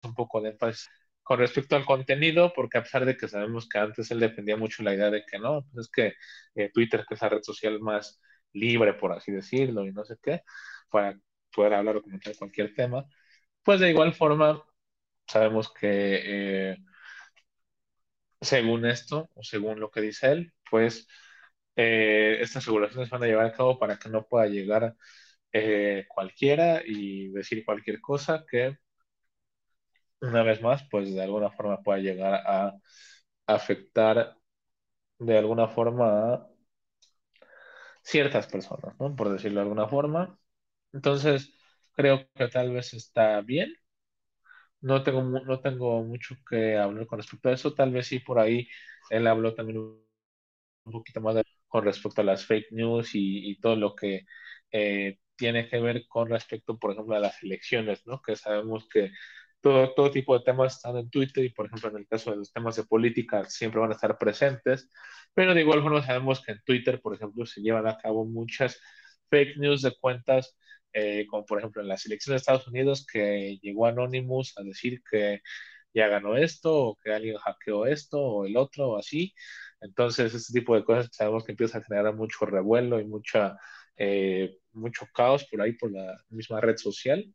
[0.03, 0.89] un poco de énfasis
[1.23, 4.83] con respecto al contenido, porque a pesar de que sabemos que antes él defendía mucho
[4.83, 6.13] la idea de que no, pues es que
[6.55, 8.21] eh, Twitter, que es la red social más
[8.55, 10.43] libre, por así decirlo, y no sé qué,
[10.89, 11.19] para
[11.53, 13.05] poder hablar o comentar cualquier tema,
[13.63, 14.63] pues de igual forma
[15.27, 16.77] sabemos que eh,
[18.41, 21.07] según esto, o según lo que dice él, pues
[21.75, 24.95] eh, estas regulaciones van a llevar a cabo para que no pueda llegar
[26.09, 28.77] cualquiera y decir cualquier cosa que
[30.21, 32.73] una vez más, pues de alguna forma pueda llegar a
[33.47, 34.37] afectar
[35.19, 36.47] de alguna forma a
[38.05, 39.15] ciertas personas, ¿no?
[39.15, 40.39] Por decirlo de alguna forma.
[40.93, 41.53] Entonces,
[41.93, 43.75] creo que tal vez está bien.
[44.81, 47.73] No tengo, no tengo mucho que hablar con respecto a eso.
[47.73, 48.67] Tal vez sí por ahí
[49.09, 50.05] él habló también un
[50.91, 51.35] poquito más
[51.67, 54.25] con respecto a las fake news y, todo lo que
[54.71, 58.21] eh, tiene que ver con respecto, por ejemplo, a las elecciones, ¿no?
[58.21, 59.11] Que sabemos que
[59.65, 62.37] todo, todo tipo de temas están en Twitter y, por ejemplo, en el caso de
[62.37, 64.87] los temas de política siempre van a estar presentes,
[65.33, 68.79] pero de igual forma sabemos que en Twitter, por ejemplo, se llevan a cabo muchas
[69.31, 70.55] fake news de cuentas,
[70.93, 75.01] eh, como por ejemplo en las elecciones de Estados Unidos, que llegó Anonymous a decir
[75.09, 75.41] que
[75.95, 79.33] ya ganó esto, o que alguien hackeó esto, o el otro, o así.
[79.81, 83.57] Entonces, este tipo de cosas sabemos que empieza a generar mucho revuelo y mucha,
[83.97, 87.25] eh, mucho caos por ahí, por la misma red social.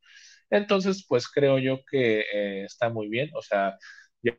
[0.51, 3.76] Entonces, pues creo yo que eh, está muy bien, o sea,
[4.22, 4.36] ya,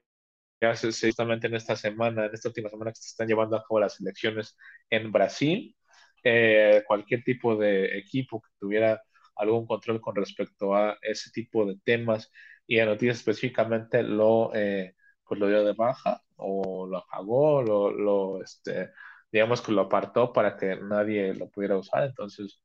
[0.61, 3.79] ya justamente en esta semana, en esta última semana que se están llevando a cabo
[3.79, 4.57] las elecciones
[4.89, 5.75] en Brasil,
[6.23, 9.01] eh, cualquier tipo de equipo que tuviera
[9.35, 12.31] algún control con respecto a ese tipo de temas
[12.67, 14.95] y a noticias específicamente lo, eh,
[15.25, 18.91] pues lo dio de baja o lo apagó, lo, lo, este,
[19.31, 22.03] digamos que lo apartó para que nadie lo pudiera usar.
[22.05, 22.61] Entonces,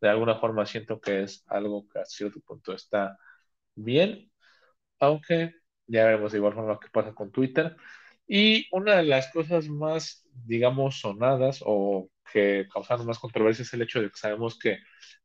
[0.00, 3.18] de alguna forma siento que es algo que a cierto punto está
[3.74, 4.30] bien,
[5.00, 5.54] aunque
[5.86, 7.76] ya veremos de igual forma qué pasa con Twitter.
[8.26, 13.82] Y una de las cosas más, digamos, sonadas o que causaron más controversia es el
[13.82, 14.78] hecho de que sabemos que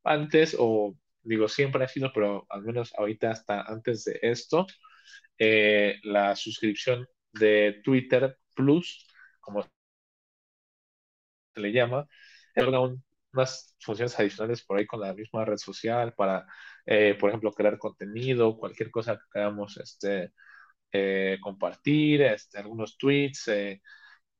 [0.04, 4.68] antes, o digo siempre ha sido, pero al menos ahorita hasta antes de esto,
[5.38, 9.08] eh, la suscripción de Twitter Plus,
[9.42, 9.70] como se
[11.62, 12.08] le llama,
[12.56, 13.04] era un
[13.34, 16.46] unas funciones adicionales por ahí con la misma red social para,
[16.86, 20.34] eh, por ejemplo, crear contenido, cualquier cosa que queramos este,
[20.92, 23.82] eh, compartir, este, algunos tweets eh,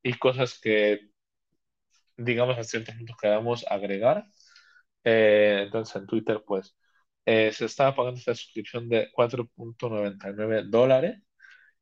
[0.02, 1.00] y cosas que,
[2.16, 4.24] digamos, a cierto punto queramos agregar.
[5.04, 6.76] entonces, en Twitter, pues,
[7.26, 11.20] se estaba pagando esta suscripción de 4.99 dólares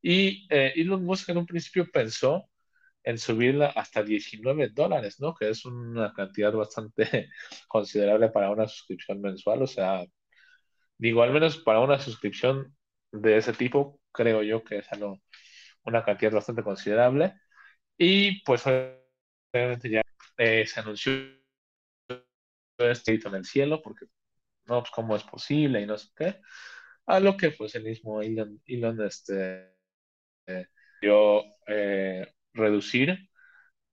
[0.03, 2.49] y Elon Musk en un principio pensó
[3.05, 5.35] en subirla hasta 19 dólares, ¿no?
[5.35, 7.31] Que es una cantidad bastante
[7.69, 9.63] considerable para una suscripción mensual.
[9.63, 10.05] O sea,
[10.99, 12.77] digo, al menos para una suscripción
[13.13, 15.21] de ese tipo, creo yo que es algo,
[15.85, 17.35] una cantidad bastante considerable.
[17.99, 20.03] Y pues obviamente ya
[20.39, 21.13] eh, se anunció
[22.79, 24.07] este en el cielo, porque
[24.67, 26.41] no, pues cómo es posible y no sé qué.
[27.07, 29.75] A lo que pues el mismo Elon, Elon este,
[30.47, 30.67] eh,
[31.01, 33.19] dio eh, reducir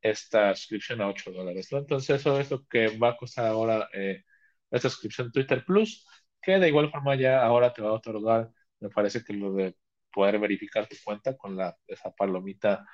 [0.02, 1.70] esta suscripción a 8 dólares.
[1.72, 1.80] ¿no?
[1.80, 4.24] Entonces eso es lo que va a costar ahora eh,
[4.72, 6.06] esta suscripción Twitter Plus,
[6.42, 9.76] que de igual forma ya ahora te va a otorgar, me parece que lo de
[10.12, 12.86] poder verificar tu cuenta con la, esa palomita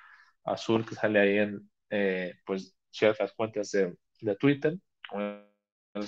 [0.44, 4.78] azul que sale ahí en eh, pues ciertas cuentas de, de Twitter,
[5.10, 5.44] como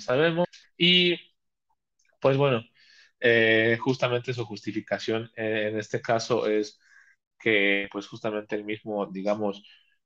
[0.00, 0.46] sabemos.
[0.76, 1.16] Y
[2.20, 2.62] pues bueno,
[3.20, 6.80] eh, justamente su justificación eh, en este caso es
[7.38, 9.62] que pues justamente el mismo, digamos,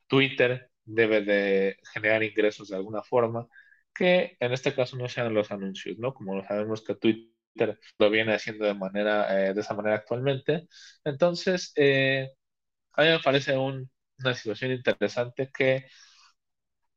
[0.07, 3.47] Twitter debe de generar ingresos de alguna forma,
[3.95, 6.15] que en este caso no sean los anuncios, ¿no?
[6.15, 10.67] Como sabemos que Twitter lo viene haciendo de manera, eh, de esa manera actualmente.
[11.05, 11.73] Entonces,
[12.95, 15.87] a mí me parece una situación interesante que,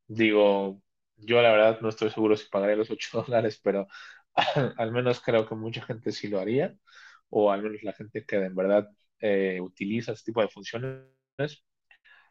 [0.08, 0.82] digo,
[1.16, 3.86] yo la verdad no estoy seguro si pagaré los 8 dólares, pero
[4.76, 6.74] al menos creo que mucha gente sí lo haría,
[7.30, 8.88] o al menos la gente que en verdad
[9.20, 11.06] eh, utiliza este tipo de funciones.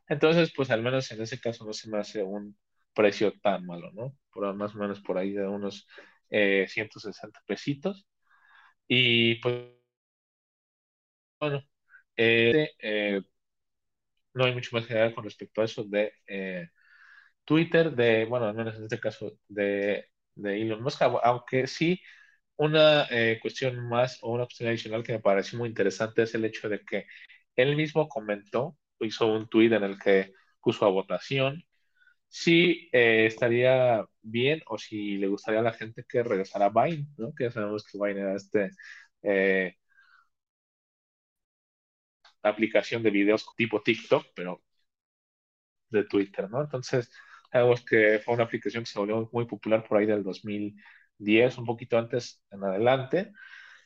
[0.08, 2.58] Entonces, pues al menos en ese caso no se me hace un
[2.94, 4.18] precio tan malo, ¿no?
[4.32, 5.88] Por más o menos por ahí de unos
[6.30, 8.08] 160 eh, pesitos.
[8.88, 9.56] Y pues,
[11.40, 11.62] bueno,
[12.18, 13.22] eh,
[14.34, 16.12] no hay mucho más que dar con respecto a eso de
[17.46, 22.00] Twitter, de, bueno, al menos en este caso de de Elon Musk, aunque sí
[22.58, 26.46] una eh, cuestión más o una cuestión adicional que me pareció muy interesante es el
[26.46, 27.06] hecho de que
[27.56, 31.64] él mismo comentó, hizo un tweet en el que puso a votación
[32.30, 37.08] si eh, estaría bien o si le gustaría a la gente que regresara a Vine,
[37.18, 37.34] ¿no?
[37.36, 38.72] Que ya sabemos que Vine era este
[39.24, 39.76] eh,
[42.44, 44.62] aplicación de videos tipo TikTok, pero
[45.90, 46.62] de Twitter, ¿no?
[46.62, 47.10] Entonces,
[47.52, 50.24] Sabemos que fue una aplicación que se volvió muy popular por ahí del
[51.20, 53.32] 2010, un poquito antes en adelante,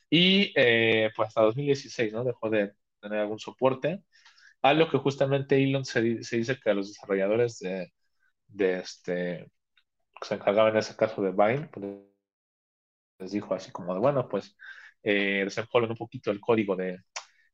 [0.09, 2.23] y eh, pues hasta 2016, ¿no?
[2.23, 4.03] Dejó de tener algún soporte.
[4.61, 7.93] Algo que justamente Elon se, dice que a los desarrolladores de,
[8.47, 9.51] de este,
[10.21, 11.85] que se encargaban en ese caso de Vine, pues,
[13.19, 14.55] les dijo así como de, bueno, pues
[15.03, 16.99] eh, un poquito el código de,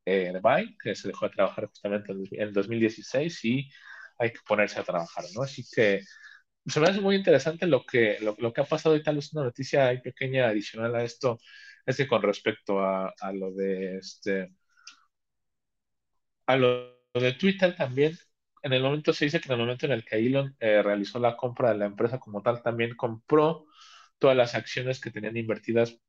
[0.06, 3.70] eh, de Vine, que se dejó de trabajar justamente en el 2016 y
[4.20, 5.44] hay que ponerse a trabajar, ¿no?
[5.44, 6.02] Así que
[6.66, 9.44] se me hace muy interesante lo que, lo, que ha pasado y tal vez una
[9.46, 11.40] noticia hay pequeña adicional a esto,
[11.86, 14.52] es que con respecto a, lo de este,
[16.48, 18.18] a lo de Twitter también,
[18.64, 21.20] en el momento se dice que en el momento en el que Elon eh, realizó
[21.20, 23.66] la compra de la empresa como tal, también compró
[24.18, 26.00] todas las acciones que tenían invertidas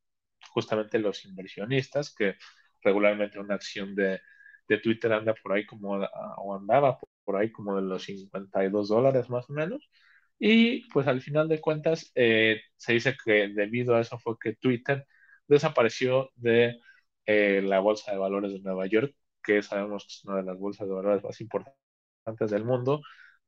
[0.50, 2.36] justamente los inversionistas, que
[2.82, 4.20] regularmente una acción de,
[4.68, 5.98] de Twitter anda por ahí como,
[6.38, 9.90] o andaba por ahí como de los 52 dólares más o menos.
[10.38, 14.54] Y pues al final de cuentas eh, se dice que debido a eso fue que
[14.56, 15.06] Twitter
[15.48, 16.78] desapareció de
[17.26, 20.58] eh, la Bolsa de Valores de Nueva York, que sabemos que es una de las
[20.58, 23.00] bolsas de valores más importantes del mundo,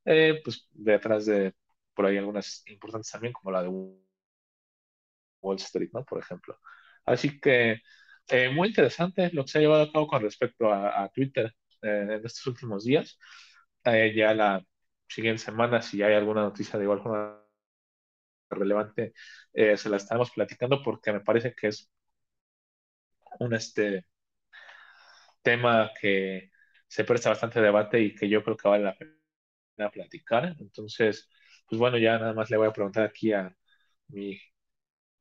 [0.05, 1.55] eh, pues detrás de
[1.95, 3.68] por ahí algunas importantes también como la de
[5.41, 6.05] Wall Street, ¿no?
[6.05, 6.59] Por ejemplo.
[7.05, 7.80] Así que
[8.55, 12.11] muy interesante lo que se ha llevado a cabo con respecto a, a Twitter en
[12.12, 13.18] estos últimos días
[13.84, 14.64] ya la
[15.09, 17.42] siguiente semana, si hay alguna noticia de igual forma
[18.50, 19.14] relevante,
[19.52, 21.90] eh, se la estamos platicando porque me parece que es
[23.40, 24.04] un este,
[25.42, 26.50] tema que
[26.86, 30.56] se presta bastante debate y que yo creo que vale la pena platicar.
[30.59, 31.28] Entonces,
[31.68, 33.54] pues bueno, ya nada más le voy a preguntar aquí a
[34.09, 34.38] mi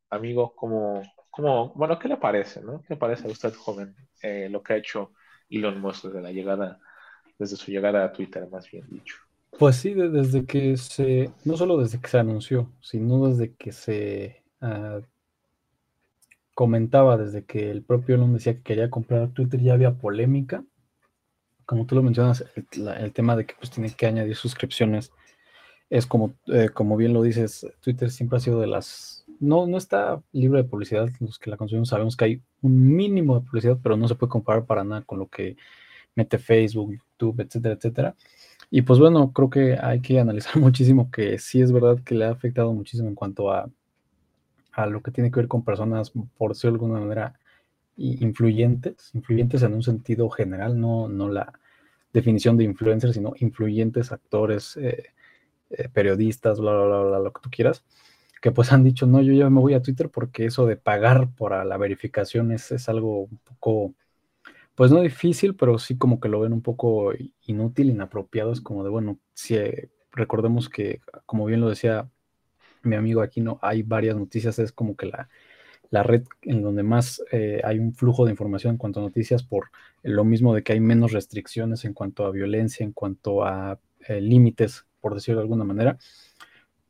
[0.09, 2.81] amigo cómo, cómo bueno, ¿qué le parece, no?
[2.81, 5.13] ¿Qué le parece a usted, joven, eh, lo que ha hecho
[5.49, 6.79] Elon Musk desde la llegada
[7.37, 9.26] desde su llegada a Twitter, más bien dicho.
[9.57, 14.43] Pues sí, desde que se, no solo desde que se anunció, sino desde que se
[14.61, 14.99] ah,
[16.53, 20.63] comentaba, desde que el propio Elon decía que quería comprar Twitter, ya había polémica.
[21.65, 25.11] Como tú lo mencionas, el, tema de que pues tiene que añadir suscripciones
[25.89, 29.25] es como, eh, como bien lo dices, Twitter siempre ha sido de las...
[29.39, 33.39] No, no está libre de publicidad, los que la consumimos sabemos que hay un mínimo
[33.39, 35.57] de publicidad, pero no se puede comparar para nada con lo que
[36.15, 38.15] mete Facebook, YouTube, etcétera, etcétera.
[38.69, 42.25] Y pues bueno, creo que hay que analizar muchísimo que sí es verdad que le
[42.25, 43.69] ha afectado muchísimo en cuanto a,
[44.73, 47.39] a lo que tiene que ver con personas, por decirlo de alguna manera,
[47.97, 51.51] influyentes, influyentes en un sentido general, no, no la
[52.13, 55.05] definición de influencer, sino influyentes, actores, eh,
[55.71, 57.83] eh, periodistas, bla, bla, bla, bla, lo que tú quieras,
[58.41, 61.29] que pues han dicho, no, yo ya me voy a Twitter porque eso de pagar
[61.35, 63.93] por la verificación es, es algo un poco
[64.77, 67.11] pues no difícil, pero sí como que lo ven un poco
[67.47, 68.51] inútil, inapropiado.
[68.51, 72.07] Es como de, bueno, si eh, recordemos que, como bien lo decía
[72.83, 75.29] mi amigo aquí, no hay varias noticias, es como que la,
[75.89, 79.41] la red en donde más eh, hay un flujo de información en cuanto a noticias,
[79.41, 79.71] por
[80.03, 84.21] lo mismo de que hay menos restricciones en cuanto a violencia, en cuanto a eh,
[84.21, 85.97] límites, por decirlo de alguna manera.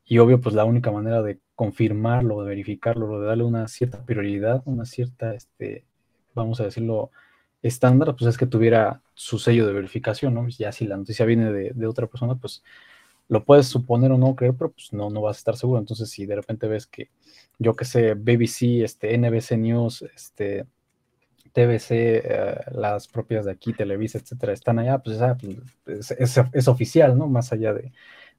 [0.04, 4.62] Y obvio, pues la única manera de confirmarlo, de verificarlo, de darle una cierta prioridad,
[4.66, 5.86] una cierta, este,
[6.34, 7.12] vamos a decirlo,
[7.62, 10.48] estándar, pues es que tuviera su sello de verificación, ¿no?
[10.48, 12.62] Ya si la noticia viene de, otra persona, pues
[13.28, 15.80] lo puedes suponer o no creer, pero pues no, no vas a estar seguro.
[15.80, 17.10] Entonces, si de repente ves que,
[17.58, 20.66] yo que sé, BBC, este, NBC News, este,
[21.52, 25.18] TBC, eh, las propias de aquí, Televisa, etcétera, están allá, pues,
[25.84, 27.26] pues es, oficial, ¿no?
[27.28, 27.92] Más allá de,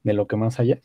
[0.03, 0.79] lo que más allá.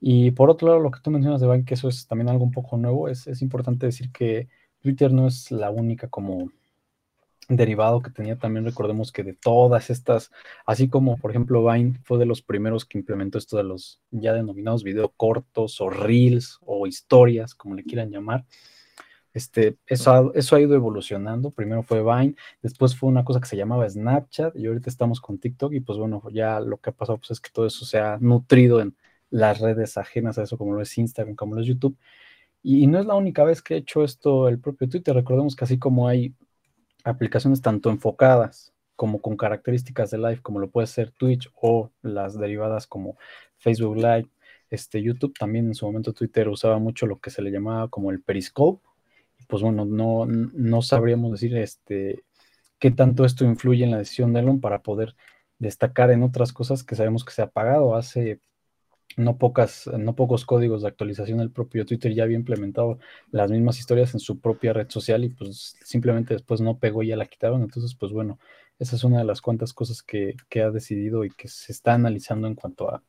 [0.00, 2.44] Y por otro lado, lo que tú mencionas de Bank, que eso es también algo
[2.44, 4.48] un poco nuevo, es, es importante decir que
[4.80, 6.50] Twitter no es la única como
[7.48, 10.30] derivado que tenía también recordemos que de todas estas,
[10.64, 14.32] así como por ejemplo Vine fue de los primeros que implementó esto de los ya
[14.32, 18.44] denominados videos cortos o reels o historias, como le quieran llamar.
[19.32, 21.50] Este, eso, ha, eso ha ido evolucionando.
[21.50, 25.38] Primero fue Vine, después fue una cosa que se llamaba Snapchat y ahorita estamos con
[25.38, 27.98] TikTok y pues bueno, ya lo que ha pasado pues es que todo eso se
[27.98, 28.96] ha nutrido en
[29.30, 31.98] las redes ajenas a eso, como lo es Instagram, como lo es YouTube.
[32.62, 35.14] Y no es la única vez que ha hecho esto el propio Twitter.
[35.14, 36.34] Recordemos que así como hay
[37.06, 42.38] aplicaciones tanto enfocadas como con características de live, como lo puede ser Twitch o las
[42.38, 43.16] derivadas como
[43.58, 44.28] Facebook Live,
[44.70, 48.10] este, YouTube, también en su momento Twitter usaba mucho lo que se le llamaba como
[48.10, 48.82] el Periscope.
[49.46, 52.24] Pues bueno, no, no sabríamos decir este,
[52.78, 55.14] qué tanto esto influye en la decisión de Elon para poder
[55.58, 57.94] destacar en otras cosas que sabemos que se ha pagado.
[57.94, 58.40] Hace
[59.16, 62.98] no, pocas, no pocos códigos de actualización del propio Twitter ya había implementado
[63.30, 67.08] las mismas historias en su propia red social y pues simplemente después no pegó y
[67.08, 67.62] ya la quitaron.
[67.62, 68.38] Entonces, pues bueno,
[68.78, 72.46] esa es una de las cuantas cosas que, ha decidido y que se está analizando
[72.46, 73.02] en cuanto a,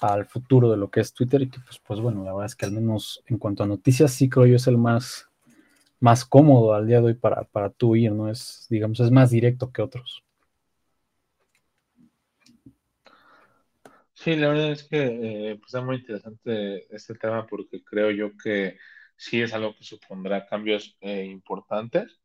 [0.00, 2.56] al futuro de lo que es Twitter y que pues, pues bueno, la verdad es
[2.56, 5.30] que al menos en cuanto a noticias sí creo yo es el más,
[6.00, 8.30] más cómodo al día de hoy para, para tú ir, ¿no?
[8.30, 10.22] Es, digamos, es más directo que otros.
[14.20, 18.36] Sí, la verdad es que eh, pues es muy interesante este tema porque creo yo
[18.36, 18.76] que
[19.16, 22.20] sí es algo que supondrá cambios eh, importantes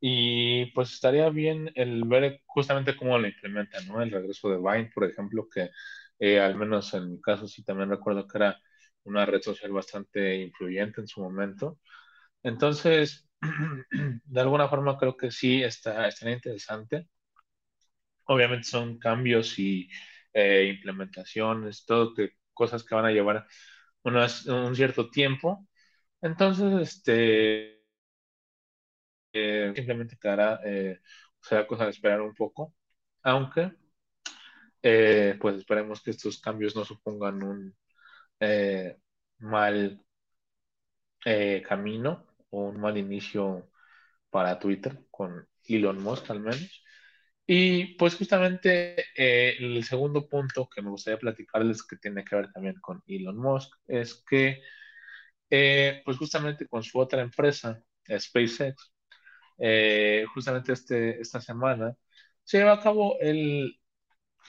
[0.00, 4.02] y pues estaría bien el ver justamente cómo lo implementan, ¿no?
[4.02, 5.70] El regreso de Vine, por ejemplo, que
[6.20, 8.58] eh, al menos en mi caso sí también recuerdo que era
[9.04, 11.80] una red social bastante influyente en su momento.
[12.42, 13.28] Entonces,
[14.24, 17.08] de alguna forma creo que sí está, interesante.
[18.26, 19.88] Obviamente son cambios y
[20.34, 23.46] eh, implementaciones, todo que, cosas que van a llevar
[24.04, 25.66] un cierto tiempo.
[26.22, 27.82] Entonces, este,
[29.32, 31.00] eh, simplemente quedará, eh,
[31.40, 32.74] será cosa de esperar un poco,
[33.22, 33.72] aunque,
[34.82, 37.76] eh, pues esperemos que estos cambios no supongan un
[39.40, 40.00] mal
[41.68, 43.70] camino o un mal inicio
[44.30, 46.84] para Twitter, con Elon Musk al menos.
[47.46, 52.52] Y pues justamente eh, el segundo punto que me gustaría platicarles que tiene que ver
[52.52, 54.62] también con Elon Musk es que
[55.50, 57.82] eh, pues justamente con su otra empresa,
[58.18, 58.92] SpaceX,
[59.58, 61.96] eh, justamente este, esta semana
[62.44, 63.78] se lleva a cabo el,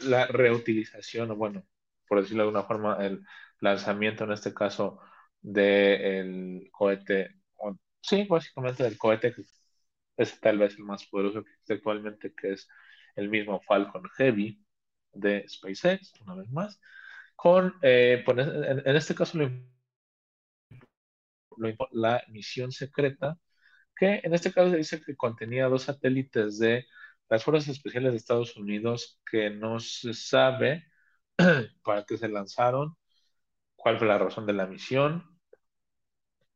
[0.01, 1.63] la reutilización, o bueno,
[2.07, 3.21] por decirlo de alguna forma, el
[3.59, 4.99] lanzamiento en este caso
[5.41, 7.35] del cohete,
[8.01, 9.43] sí, básicamente del cohete que
[10.17, 12.67] es tal vez el más poderoso que existe actualmente, que es
[13.15, 14.63] el mismo Falcon Heavy
[15.13, 16.79] de SpaceX, una vez más,
[17.35, 19.37] con, eh, en, este caso,
[21.91, 23.37] la misión secreta,
[23.95, 26.87] que en este caso se dice que contenía dos satélites de
[27.29, 30.85] las Fuerzas Especiales de Estados Unidos que no se sabe
[31.83, 32.95] para qué se lanzaron,
[33.75, 35.23] cuál fue la razón de la misión.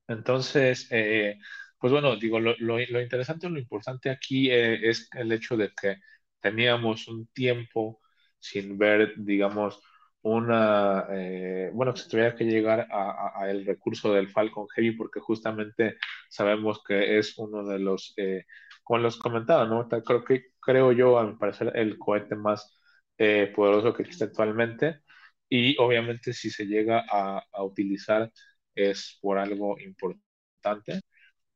[0.07, 1.39] Entonces, eh,
[1.79, 5.71] pues bueno, digo, lo, lo, lo interesante, lo importante aquí eh, es el hecho de
[5.79, 5.97] que
[6.39, 8.01] teníamos un tiempo
[8.39, 9.81] sin ver, digamos,
[10.21, 15.19] una, eh, bueno, que se tuviera que llegar a, el recurso del Falcon Heavy porque
[15.19, 15.97] justamente
[16.29, 18.45] sabemos que es uno de los, eh,
[18.83, 19.87] como los comentaba, ¿no?
[20.03, 22.77] Creo que, creo yo, a mi parecer, el cohete más
[23.17, 25.01] eh, poderoso que existe actualmente
[25.49, 28.31] y obviamente si se llega a, a utilizar
[28.75, 31.01] es por algo importante.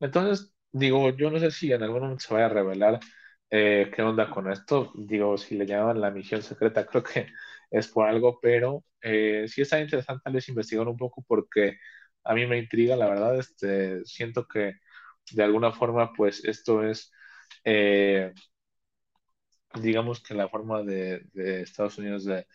[0.01, 3.01] Entonces, digo, yo no sé si en algún momento se vaya a revelar
[3.51, 4.93] eh, qué onda con esto.
[4.95, 7.27] Digo, si le llaman la misión secreta, creo que
[7.71, 11.77] es por algo, pero eh, sí está interesante vez investigar un poco porque
[12.25, 14.75] a mí me intriga, la verdad, este, siento que
[15.33, 17.11] de alguna forma, pues esto es,
[17.65, 18.33] eh,
[19.81, 22.47] digamos que la forma de, de Estados Unidos de,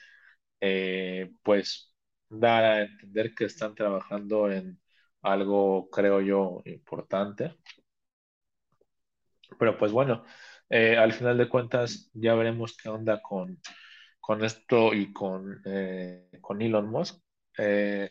[1.43, 1.95] pues,
[2.29, 4.81] dar a entender que están trabajando en
[5.27, 7.57] algo, creo yo, importante.
[9.59, 10.25] Pero pues bueno,
[10.69, 13.61] eh, al final de cuentas ya veremos qué onda con,
[14.21, 17.21] con esto y con, eh, con Elon Musk.
[17.59, 18.11] Eh,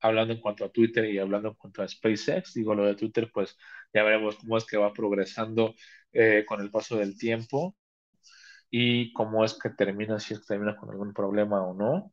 [0.00, 3.30] hablando en cuanto a Twitter y hablando en cuanto a SpaceX, digo lo de Twitter,
[3.32, 3.56] pues
[3.92, 5.74] ya veremos cómo es que va progresando
[6.46, 7.76] con el paso del tiempo
[8.70, 12.12] y cómo es que termina, si es que termina con algún problema o no,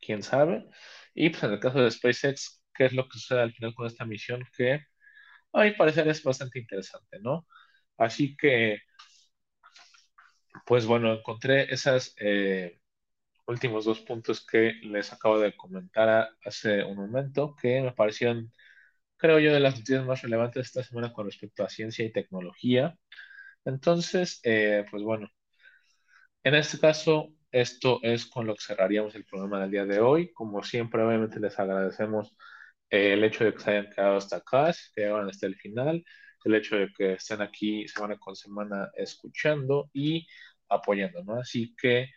[0.00, 0.68] quién sabe.
[1.14, 3.86] Y pues en el caso de SpaceX, ¿qué es lo que sucede al final con
[3.86, 4.44] esta misión?
[4.56, 4.82] Que
[5.54, 7.46] a mi parecer es bastante interesante, ¿no?
[7.98, 8.80] Así que,
[10.66, 12.80] pues bueno, encontré esos eh,
[13.46, 18.52] últimos dos puntos que les acabo de comentar hace un momento, que me parecieron,
[19.18, 22.96] creo yo, de las noticias más relevantes esta semana con respecto a ciencia y tecnología.
[23.64, 25.28] Entonces, eh, pues bueno,
[26.44, 30.32] en este caso, esto es con lo que cerraríamos el programa del día de hoy.
[30.32, 32.36] Como siempre, obviamente les agradecemos
[32.90, 36.04] el hecho de que se hayan quedado hasta acá, que llegaron hasta el final,
[36.44, 40.26] el hecho de que estén aquí semana con semana escuchando y
[40.68, 41.40] apoyando, ¿no?
[41.40, 42.08] Así que,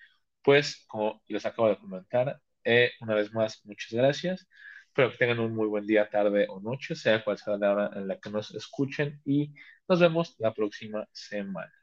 [0.44, 4.48] pues, como les acabo de comentar, eh, una vez más, muchas gracias.
[4.88, 7.90] Espero que tengan un muy buen día, tarde o noche, sea cual sea la hora
[7.96, 9.54] en la que nos escuchen y
[9.88, 11.81] nos vemos la próxima semana.